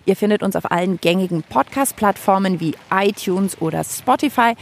Ihr 0.07 0.17
findet 0.17 0.43
uns 0.43 0.57
auf 0.57 0.71
allen 0.71 0.99
gängigen 1.03 1.43
Podcast-Plattformen 1.43 2.61
wie 2.61 2.77
iTunes 2.91 3.61
oder 3.61 3.85
Spotify 3.85 4.55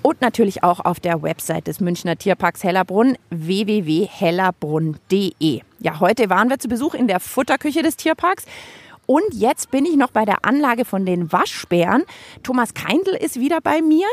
und 0.00 0.22
natürlich 0.22 0.64
auch 0.64 0.80
auf 0.80 0.98
der 0.98 1.22
Website 1.22 1.66
des 1.66 1.80
Münchner 1.80 2.16
Tierparks 2.16 2.64
Hellerbrunn 2.64 3.18
www.hellerbrunn.de. 3.28 5.60
Ja, 5.78 6.00
heute 6.00 6.30
waren 6.30 6.48
wir 6.48 6.58
zu 6.58 6.68
Besuch 6.68 6.94
in 6.94 7.06
der 7.06 7.20
Futterküche 7.20 7.82
des 7.82 7.96
Tierparks. 7.96 8.46
Und 9.10 9.34
jetzt 9.34 9.72
bin 9.72 9.86
ich 9.86 9.96
noch 9.96 10.12
bei 10.12 10.24
der 10.24 10.44
Anlage 10.44 10.84
von 10.84 11.04
den 11.04 11.32
Waschbären. 11.32 12.04
Thomas 12.44 12.74
Keindl 12.74 13.16
ist 13.16 13.40
wieder 13.40 13.60
bei 13.60 13.82
mir. 13.82 14.06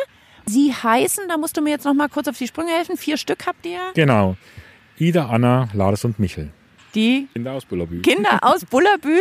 Sie 0.47 0.73
heißen, 0.73 1.25
da 1.27 1.37
musst 1.37 1.55
du 1.55 1.61
mir 1.61 1.69
jetzt 1.69 1.85
noch 1.85 1.93
mal 1.93 2.09
kurz 2.09 2.27
auf 2.27 2.35
die 2.35 2.47
Sprünge 2.47 2.71
helfen. 2.71 2.97
Vier 2.97 3.17
Stück 3.17 3.45
habt 3.45 3.63
ihr. 3.67 3.77
Genau. 3.93 4.37
Ida, 4.97 5.27
Anna, 5.27 5.69
Lars 5.73 6.03
und 6.03 6.17
Michel. 6.17 6.49
Die 6.95 7.27
Kinder 7.31 7.51
aus 7.51 7.65
Bullerbü. 7.65 8.01
Kinder 8.01 8.39
aus 8.41 8.65
Bullerbü 8.65 9.19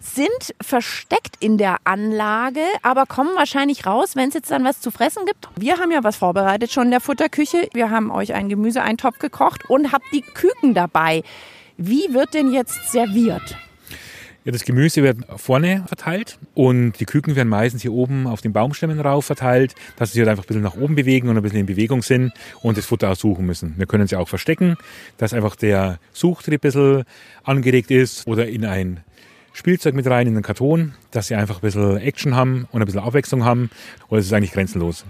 sind 0.00 0.54
versteckt 0.62 1.36
in 1.40 1.58
der 1.58 1.76
Anlage, 1.84 2.62
aber 2.80 3.04
kommen 3.04 3.36
wahrscheinlich 3.36 3.84
raus, 3.84 4.16
wenn 4.16 4.30
es 4.30 4.34
jetzt 4.34 4.50
dann 4.50 4.64
was 4.64 4.80
zu 4.80 4.90
fressen 4.90 5.26
gibt. 5.26 5.46
Wir 5.56 5.76
haben 5.76 5.90
ja 5.90 6.02
was 6.04 6.16
vorbereitet 6.16 6.72
schon 6.72 6.84
in 6.84 6.90
der 6.92 7.02
Futterküche. 7.02 7.68
Wir 7.74 7.90
haben 7.90 8.10
euch 8.10 8.32
einen 8.32 8.48
Gemüseeintopf 8.48 9.18
gekocht 9.18 9.68
und 9.68 9.92
habt 9.92 10.06
die 10.10 10.22
Küken 10.22 10.72
dabei. 10.72 11.22
Wie 11.76 12.14
wird 12.14 12.32
denn 12.32 12.50
jetzt 12.50 12.90
serviert? 12.90 13.58
Ja, 14.48 14.52
das 14.52 14.64
Gemüse 14.64 15.02
wird 15.02 15.18
vorne 15.36 15.84
verteilt 15.88 16.38
und 16.54 16.92
die 17.00 17.04
Küken 17.04 17.36
werden 17.36 17.50
meistens 17.50 17.82
hier 17.82 17.92
oben 17.92 18.26
auf 18.26 18.40
den 18.40 18.54
Baumstämmen 18.54 18.98
rauf 18.98 19.26
verteilt, 19.26 19.74
dass 19.96 20.08
sie 20.08 20.14
sich 20.14 20.20
halt 20.20 20.30
einfach 20.30 20.44
ein 20.44 20.46
bisschen 20.46 20.62
nach 20.62 20.74
oben 20.74 20.94
bewegen 20.94 21.28
und 21.28 21.36
ein 21.36 21.42
bisschen 21.42 21.58
in 21.58 21.66
Bewegung 21.66 22.00
sind 22.00 22.32
und 22.62 22.78
das 22.78 22.86
Futter 22.86 23.10
aussuchen 23.10 23.44
müssen. 23.44 23.74
Wir 23.76 23.84
können 23.84 24.06
sie 24.06 24.16
auch 24.16 24.26
verstecken, 24.26 24.78
dass 25.18 25.34
einfach 25.34 25.54
der 25.54 25.98
Suchtrieb 26.14 26.60
ein 26.60 26.66
bisschen 26.66 27.04
angeregt 27.44 27.90
ist 27.90 28.26
oder 28.26 28.48
in 28.48 28.64
ein 28.64 29.04
Spielzeug 29.52 29.94
mit 29.94 30.06
rein, 30.06 30.26
in 30.26 30.32
einen 30.32 30.42
Karton, 30.42 30.94
dass 31.10 31.26
sie 31.26 31.34
einfach 31.34 31.56
ein 31.56 31.60
bisschen 31.60 31.98
Action 31.98 32.34
haben 32.34 32.66
und 32.72 32.80
ein 32.80 32.86
bisschen 32.86 33.02
Abwechslung 33.02 33.44
haben 33.44 33.68
und 34.08 34.18
es 34.18 34.24
ist 34.24 34.32
eigentlich 34.32 34.52
grenzenlos. 34.52 35.04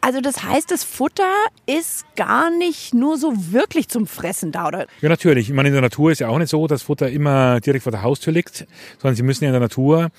Also 0.00 0.20
das 0.20 0.42
heißt, 0.42 0.70
das 0.70 0.84
Futter 0.84 1.30
ist 1.66 2.04
gar 2.16 2.50
nicht 2.50 2.94
nur 2.94 3.18
so 3.18 3.32
wirklich 3.52 3.88
zum 3.88 4.06
Fressen 4.06 4.52
da, 4.52 4.66
oder? 4.66 4.86
Ja, 5.00 5.08
natürlich. 5.08 5.48
Ich 5.48 5.54
meine, 5.54 5.68
in 5.68 5.74
der 5.74 5.82
Natur 5.82 6.10
ist 6.10 6.18
ja 6.18 6.28
auch 6.28 6.38
nicht 6.38 6.48
so, 6.48 6.66
dass 6.66 6.82
Futter 6.82 7.08
immer 7.10 7.60
direkt 7.60 7.84
vor 7.84 7.92
der 7.92 8.02
Haustür 8.02 8.32
liegt, 8.32 8.66
sondern 9.00 9.16
Sie 9.16 9.22
müssen 9.22 9.44
ja 9.44 9.50
in 9.50 9.54
der 9.54 9.60
Natur, 9.60 10.10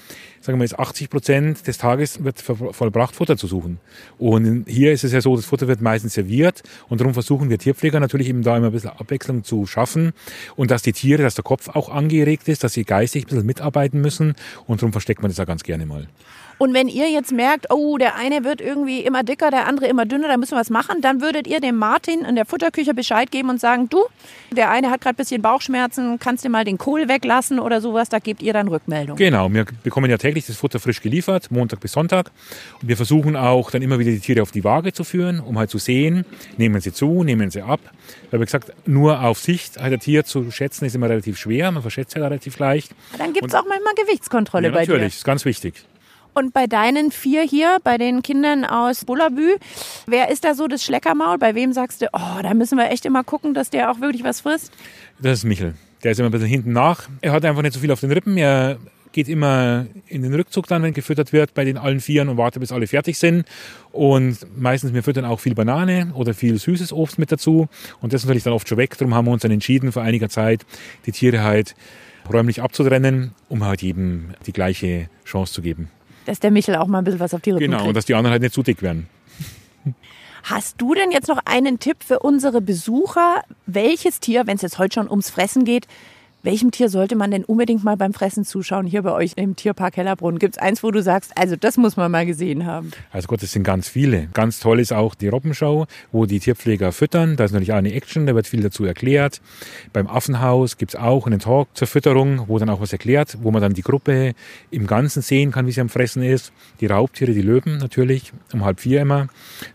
sagen 0.42 0.60
wir 0.60 0.64
jetzt 0.64 0.80
80 0.80 1.10
Prozent 1.10 1.68
des 1.68 1.78
Tages 1.78 2.24
wird 2.24 2.42
vollbracht, 2.42 3.16
Futter 3.16 3.38
zu 3.38 3.48
suchen. 3.48 3.80
Und 4.18 4.66
hier 4.68 4.92
ist 4.92 5.04
es 5.04 5.12
ja 5.12 5.22
so, 5.22 5.36
das 5.36 5.46
Futter 5.46 5.68
wird 5.68 5.82
meistens 5.82 6.14
serviert 6.14 6.64
und 6.90 7.02
darum 7.02 7.14
versuchen 7.14 7.50
wir 7.50 7.58
Tierpfleger 7.58 8.00
natürlich 8.00 8.28
eben 8.30 8.44
da 8.44 8.58
immer 8.58 8.68
ein 8.68 8.74
bisschen 8.74 8.92
Abwechslung 8.92 9.44
zu 9.44 9.66
schaffen 9.66 10.14
und 10.56 10.72
dass 10.72 10.82
die 10.82 10.94
Tiere, 10.94 11.24
dass 11.24 11.36
der 11.36 11.44
Kopf 11.44 11.70
auch 11.70 11.90
angeregt 11.90 12.48
ist, 12.48 12.64
dass 12.64 12.74
sie 12.74 12.84
geistig 12.84 13.26
ein 13.26 13.30
bisschen 13.30 13.46
mitarbeiten 13.46 14.02
müssen 14.02 14.36
und 14.68 14.82
darum 14.82 14.92
versteckt 14.92 15.22
man 15.22 15.30
das 15.30 15.38
ja 15.38 15.46
ganz 15.46 15.64
gerne 15.64 15.86
mal. 15.86 16.08
Und 16.64 16.74
wenn 16.74 16.88
ihr 16.88 17.10
jetzt 17.12 17.34
merkt, 17.34 17.74
oh, 17.74 17.98
der 17.98 18.16
eine 18.16 18.46
wird 18.46 18.62
irgendwie 18.62 19.02
immer 19.02 19.22
dicker, 19.24 19.52
der 19.52 19.68
andere 19.68 19.88
immer 19.88 20.06
dünner, 20.06 20.30
da 20.30 20.38
müssen 20.38 20.52
wir 20.52 20.62
was 20.62 20.70
machen, 20.70 21.02
dann 21.02 21.20
würdet 21.20 21.46
ihr 21.46 21.60
dem 21.60 21.76
Martin 21.76 22.24
in 22.24 22.38
der 22.38 22.46
Futterküche 22.46 22.94
Bescheid 22.94 23.32
geben 23.32 23.50
und 23.50 23.60
sagen, 23.60 23.90
du, 23.90 24.06
der 24.50 24.70
eine 24.70 24.90
hat 24.90 25.02
gerade 25.02 25.16
ein 25.16 25.18
bisschen 25.18 25.42
Bauchschmerzen, 25.42 26.20
kannst 26.20 26.46
du 26.46 26.50
mal 26.50 26.64
den 26.64 26.78
Kohl 26.78 27.10
weglassen 27.10 27.60
oder 27.60 27.82
sowas, 27.82 28.08
da 28.08 28.20
gebt 28.20 28.42
ihr 28.42 28.54
dann 28.54 28.70
Rückmeldung. 28.70 29.18
Genau, 29.18 29.52
wir 29.52 29.66
bekommen 29.84 30.10
ja 30.10 30.16
täglich 30.18 30.46
das 30.46 30.56
Futter 30.56 30.80
frisch 30.80 31.02
geliefert, 31.02 31.52
Montag 31.52 31.82
bis 31.82 31.92
Sonntag. 31.92 32.32
Und 32.82 32.88
wir 32.88 32.96
versuchen 32.96 33.36
auch 33.36 33.70
dann 33.70 33.82
immer 33.82 34.00
wieder 34.00 34.12
die 34.12 34.22
Tiere 34.22 34.42
auf 34.42 34.52
die 34.52 34.64
Waage 34.64 34.94
zu 34.94 35.04
führen, 35.04 35.42
um 35.42 35.60
halt 35.60 35.70
zu 35.70 35.80
sehen, 35.80 36.24
nehmen 36.56 36.80
sie 36.80 36.94
zu, 36.94 37.26
nehmen 37.26 37.52
sie 37.52 37.62
ab. 37.62 37.82
Weil 38.32 38.40
wie 38.40 38.46
gesagt, 38.46 38.72
nur 38.88 39.22
auf 39.22 39.38
Sicht 39.38 39.82
halt 39.82 39.92
ein 39.92 40.00
Tier 40.00 40.24
zu 40.24 40.50
schätzen 40.50 40.86
ist 40.86 40.96
immer 40.96 41.10
relativ 41.10 41.38
schwer, 41.38 41.72
man 41.72 41.82
verschätzt 41.82 42.16
ja 42.16 42.24
relativ 42.24 42.58
leicht. 42.58 42.94
Dann 43.18 43.34
gibt 43.34 43.48
es 43.48 43.54
auch 43.54 43.66
manchmal 43.68 43.96
Gewichtskontrolle 43.96 44.68
Ja, 44.68 44.74
bei 44.74 44.86
dir. 44.86 44.94
natürlich, 44.94 45.16
ist 45.16 45.26
ganz 45.26 45.44
wichtig. 45.44 45.84
Und 46.34 46.54
bei 46.54 46.68
deinen 46.68 47.12
vier 47.12 47.44
hier, 47.44 47.78
bei 47.84 47.98
den 47.98 48.22
Kindern 48.22 48.66
aus 48.66 49.06
Bullabü, 49.06 49.58
wer 50.08 50.30
ist 50.30 50.44
da 50.44 50.56
so 50.56 50.68
das 50.68 50.84
Schleckermaul? 50.84 51.38
Bei 51.38 51.56
wem 51.56 51.74
sagst 51.74 52.02
du, 52.02 52.08
oh, 52.14 52.42
da 52.42 52.54
müssen 52.54 52.78
wir 52.78 52.90
echt 52.90 53.06
immer 53.06 53.24
gucken, 53.24 53.54
dass 53.54 53.70
der 53.70 53.92
auch 53.92 54.02
wirklich 54.02 54.24
was 54.24 54.42
frisst? 54.42 54.72
Das 55.20 55.40
ist 55.40 55.44
Michel. 55.44 55.76
Der 56.04 56.12
ist 56.12 56.20
immer 56.20 56.30
ein 56.30 56.32
bisschen 56.32 56.48
hinten 56.48 56.74
nach. 56.74 57.08
Er 57.22 57.32
hat 57.32 57.46
einfach 57.46 57.62
nicht 57.62 57.74
so 57.74 57.80
viel 57.80 57.92
auf 57.92 58.00
den 58.00 58.12
Rippen. 58.12 58.38
Er 58.38 58.78
geht 59.14 59.30
immer 59.30 59.86
in 60.08 60.24
den 60.24 60.34
Rückzug 60.34 60.68
dann, 60.68 60.84
wenn 60.84 60.94
gefüttert 60.94 61.32
wird 61.32 61.54
bei 61.54 61.64
den 61.64 61.78
allen 61.78 62.02
Vieren 62.02 62.28
und 62.28 62.38
wartet, 62.38 62.60
bis 62.60 62.72
alle 62.72 62.88
fertig 62.88 63.18
sind. 63.18 63.46
Und 63.92 64.40
meistens, 64.58 64.94
wir 64.94 65.04
füttern 65.04 65.24
auch 65.24 65.40
viel 65.40 65.56
Banane 65.56 66.12
oder 66.16 66.34
viel 66.34 66.60
süßes 66.60 66.92
Obst 66.92 67.20
mit 67.20 67.32
dazu. 67.32 67.70
Und 68.02 68.12
das 68.12 68.22
ist 68.22 68.26
natürlich 68.26 68.44
dann 68.44 68.54
oft 68.54 68.68
schon 68.68 68.78
weg. 68.78 68.98
Darum 68.98 69.14
haben 69.14 69.26
wir 69.26 69.32
uns 69.32 69.44
dann 69.44 69.52
entschieden, 69.52 69.92
vor 69.92 70.02
einiger 70.02 70.30
Zeit 70.30 70.66
die 71.06 71.12
Tiere 71.12 71.44
halt 71.44 71.76
räumlich 72.32 72.62
abzutrennen, 72.62 73.32
um 73.50 73.64
halt 73.64 73.82
jedem 73.82 74.32
die 74.46 74.54
gleiche 74.54 75.10
Chance 75.26 75.54
zu 75.54 75.62
geben. 75.62 75.90
Dass 76.26 76.40
der 76.40 76.52
Michel 76.52 76.76
auch 76.76 76.88
mal 76.88 77.00
ein 77.00 77.04
bisschen 77.04 77.20
was 77.20 77.34
auf 77.34 77.42
die 77.42 77.52
Rippen 77.52 77.66
Genau, 77.66 77.78
kriegt. 77.78 77.88
und 77.90 77.94
dass 77.98 78.06
die 78.06 78.14
anderen 78.16 78.32
halt 78.32 78.42
nicht 78.42 78.54
zu 78.54 78.64
dick 78.64 78.82
werden. 78.82 79.08
Hast 80.44 80.82
du 80.82 80.94
denn 80.94 81.12
jetzt 81.12 81.30
noch 81.30 81.40
einen 81.46 81.80
Tipp 81.80 81.98
für 82.06 82.20
unsere 82.20 82.60
Besucher? 82.62 83.44
Welches 83.66 84.20
Tier, 84.20 84.46
wenn 84.46 84.56
es 84.58 84.62
jetzt 84.62 84.78
heute 84.78 84.94
schon 84.96 85.10
ums 85.10 85.30
Fressen 85.30 85.64
geht, 85.64 85.88
welchem 86.44 86.72
Tier 86.72 86.90
sollte 86.90 87.16
man 87.16 87.32
denn 87.32 87.46
unbedingt 87.46 87.84
mal 87.84 87.96
beim 87.96 88.14
Fressen 88.14 88.44
zuschauen 88.44 88.86
hier 88.86 89.02
bei 89.02 89.14
euch 89.14 89.34
im 89.38 89.56
Tierpark 89.56 89.96
Hellerbrunn? 89.96 90.40
Gibt 90.40 90.56
es 90.56 90.62
eins, 90.62 90.84
wo 90.84 90.92
du 90.92 91.02
sagst, 91.02 91.32
also 91.36 91.56
das 91.56 91.78
muss 91.78 91.96
man 91.96 92.12
mal 92.12 92.26
gesehen 92.26 92.66
haben? 92.66 92.92
Also 93.12 93.28
Gott, 93.28 93.42
es 93.44 93.54
sind 93.54 93.64
ganz 93.64 93.88
viele. 93.88 94.28
Ganz 94.34 94.60
toll 94.60 94.82
ist 94.82 94.92
auch 94.92 95.16
die 95.16 95.30
Robbenschau, 95.30 95.88
wo 96.12 96.26
die 96.26 96.40
Tierpfleger 96.40 96.92
füttern. 96.92 97.38
Da 97.38 97.46
ist 97.46 97.54
natürlich 97.54 97.72
auch 97.72 97.78
eine 97.78 97.94
Action, 97.94 98.26
da 98.26 98.36
wird 98.36 98.48
viel 98.48 98.62
dazu 98.62 98.84
erklärt. 98.84 99.42
Beim 99.94 100.08
Affenhaus 100.08 100.78
gibt's 100.78 100.96
auch 100.96 101.26
einen 101.26 101.40
Talk 101.40 101.70
zur 101.76 101.88
Fütterung, 101.88 102.50
wo 102.50 102.60
dann 102.60 102.70
auch 102.70 102.82
was 102.82 102.92
erklärt, 102.92 103.38
wo 103.42 103.52
man 103.52 103.62
dann 103.62 103.74
die 103.74 103.82
Gruppe 103.82 104.34
im 104.70 104.86
Ganzen 104.86 105.22
sehen 105.22 105.52
kann, 105.52 105.66
wie 105.66 105.72
sie 105.72 105.82
am 105.82 105.90
Fressen 105.90 106.24
ist. 106.24 106.52
Die 106.82 106.88
Raubtiere, 106.88 107.32
die 107.32 107.42
Löwen 107.42 107.78
natürlich, 107.78 108.34
um 108.52 108.66
halb 108.66 108.82
vier 108.82 109.02
immer. 109.02 109.28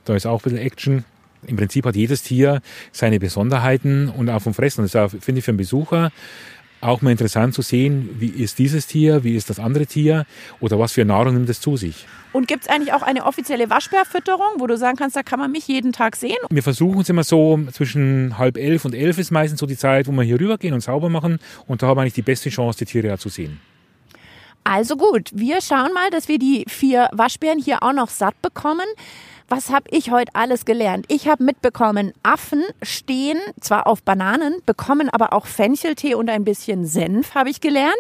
Da 0.05 0.15
ist 0.15 0.27
auch 0.27 0.41
ein 0.41 0.51
bisschen 0.51 0.59
Action. 0.59 1.05
Im 1.47 1.57
Prinzip 1.57 1.87
hat 1.87 1.97
jedes 1.97 2.23
Tier 2.23 2.61
seine 2.93 3.21
Besonderheiten 3.21 4.09
und 4.09 4.29
auch 4.29 4.43
vom 4.43 4.55
Fressen. 4.55 4.87
Das 4.87 5.13
finde 5.13 5.39
ich, 5.39 5.45
für 5.45 5.53
einen 5.53 5.59
Besucher 5.59 6.11
auch 6.81 7.03
mal 7.03 7.11
interessant 7.11 7.55
zu 7.55 7.63
sehen, 7.63 8.17
wie 8.19 8.29
ist 8.29 8.59
dieses 8.59 8.87
Tier, 8.87 9.25
wie 9.25 9.37
ist 9.37 9.51
das 9.51 9.59
andere 9.59 9.87
Tier 9.87 10.27
oder 10.61 10.79
was 10.79 10.93
für 10.93 11.05
Nahrung 11.05 11.35
nimmt 11.35 11.49
es 11.49 11.61
zu 11.61 11.77
sich. 11.77 12.07
Und 12.33 12.47
gibt 12.47 12.65
es 12.65 12.69
eigentlich 12.69 12.93
auch 12.93 13.03
eine 13.03 13.25
offizielle 13.25 13.71
Waschbärfütterung, 13.71 14.59
wo 14.59 14.67
du 14.67 14.77
sagen 14.77 14.97
kannst, 14.97 15.17
da 15.17 15.23
kann 15.23 15.39
man 15.39 15.51
mich 15.51 15.67
jeden 15.67 15.93
Tag 15.93 16.15
sehen? 16.15 16.37
Wir 16.51 16.63
versuchen 16.63 17.01
es 17.01 17.09
immer 17.09 17.25
so, 17.25 17.59
zwischen 17.73 18.37
halb 18.39 18.57
elf 18.57 18.85
und 18.85 18.95
elf 18.95 19.19
ist 19.19 19.31
meistens 19.31 19.61
so 19.61 19.67
die 19.67 19.77
Zeit, 19.77 20.07
wo 20.07 20.13
wir 20.13 20.23
hier 20.23 20.39
rübergehen 20.39 20.75
und 20.75 20.81
sauber 20.81 21.09
machen. 21.09 21.39
Und 21.67 21.83
da 21.83 21.87
haben 21.87 21.97
wir 21.97 22.03
eigentlich 22.03 22.15
die 22.15 22.23
beste 22.23 22.51
Chance, 22.51 22.79
die 22.79 22.85
Tiere 22.85 23.09
ja 23.09 23.19
zu 23.19 23.29
sehen. 23.29 23.61
Also 24.65 24.97
gut, 24.97 25.31
wir 25.33 25.63
schauen 25.63 25.95
mal, 25.95 26.11
dass 26.11 26.29
wir 26.29 26.39
die 26.39 26.65
vier 26.69 27.09
Waschbären 27.13 27.59
hier 27.59 27.83
auch 27.83 27.95
noch 27.95 28.11
satt 28.11 28.41
bekommen. 28.43 28.87
Was 29.51 29.71
habe 29.71 29.87
ich 29.91 30.11
heute 30.11 30.35
alles 30.35 30.67
gelernt? 30.67 31.07
Ich 31.09 31.27
habe 31.27 31.43
mitbekommen, 31.43 32.13
Affen 32.23 32.65
stehen 32.83 33.39
zwar 33.63 33.87
auf 33.87 34.03
Bananen, 34.03 34.57
bekommen 34.67 35.09
aber 35.09 35.33
auch 35.33 35.47
Fencheltee 35.47 36.15
und 36.15 36.29
ein 36.29 36.45
bisschen 36.45 36.85
Senf, 36.85 37.35
habe 37.35 37.49
ich 37.49 37.63
gelernt. 37.63 37.97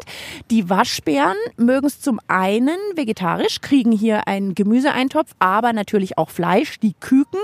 Die 0.50 0.68
Waschbären 0.68 1.38
mögen 1.56 1.86
es 1.86 2.02
zum 2.02 2.20
einen 2.28 2.76
vegetarisch, 2.96 3.62
kriegen 3.62 3.92
hier 3.92 4.28
einen 4.28 4.54
Gemüseeintopf, 4.54 5.32
aber 5.38 5.72
natürlich 5.72 6.18
auch 6.18 6.28
Fleisch, 6.28 6.80
die 6.80 6.92
Küken. 6.92 7.40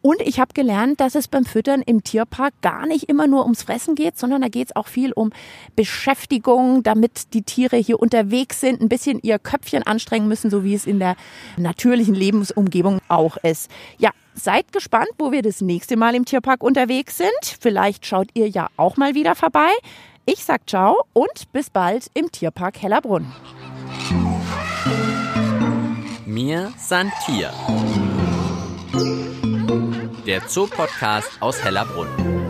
Und 0.00 0.20
ich 0.20 0.40
habe 0.40 0.52
gelernt, 0.52 1.00
dass 1.00 1.14
es 1.14 1.28
beim 1.28 1.44
Füttern 1.44 1.80
im 1.80 2.02
Tierpark 2.02 2.54
gar 2.60 2.86
nicht 2.86 3.08
immer 3.08 3.28
nur 3.28 3.44
ums 3.44 3.62
Fressen 3.62 3.94
geht, 3.94 4.18
sondern 4.18 4.42
da 4.42 4.48
geht 4.48 4.68
es 4.68 4.76
auch 4.76 4.88
viel 4.88 5.12
um 5.12 5.30
Beschäftigung, 5.76 6.82
damit 6.82 7.34
die 7.34 7.42
Tiere 7.42 7.76
hier 7.76 8.00
unterwegs 8.00 8.60
sind, 8.60 8.80
ein 8.80 8.88
bisschen 8.88 9.20
ihr 9.22 9.38
Köpfchen 9.38 9.84
anstrengen 9.84 10.26
müssen, 10.26 10.50
so 10.50 10.64
wie 10.64 10.74
es 10.74 10.86
in 10.86 10.98
der 10.98 11.14
natürlichen 11.56 12.14
Lebensumgebung 12.14 12.98
auch 13.08 13.36
ist. 13.42 13.70
Ja, 13.98 14.10
seid 14.34 14.72
gespannt, 14.72 15.10
wo 15.18 15.32
wir 15.32 15.42
das 15.42 15.60
nächste 15.60 15.96
Mal 15.96 16.14
im 16.14 16.24
Tierpark 16.24 16.62
unterwegs 16.62 17.18
sind. 17.18 17.58
Vielleicht 17.60 18.06
schaut 18.06 18.28
ihr 18.34 18.48
ja 18.48 18.68
auch 18.76 18.96
mal 18.96 19.14
wieder 19.14 19.34
vorbei. 19.34 19.70
Ich 20.24 20.44
sag 20.44 20.68
ciao 20.68 21.04
und 21.12 21.50
bis 21.52 21.70
bald 21.70 22.06
im 22.14 22.30
Tierpark 22.30 22.80
Hellerbrunn. 22.80 23.32
Mir 26.24 26.72
san 26.78 27.12
Tier. 27.26 27.52
Der 30.26 30.46
Zoopodcast 30.46 31.30
aus 31.40 31.62
Hellerbrunn. 31.62 32.41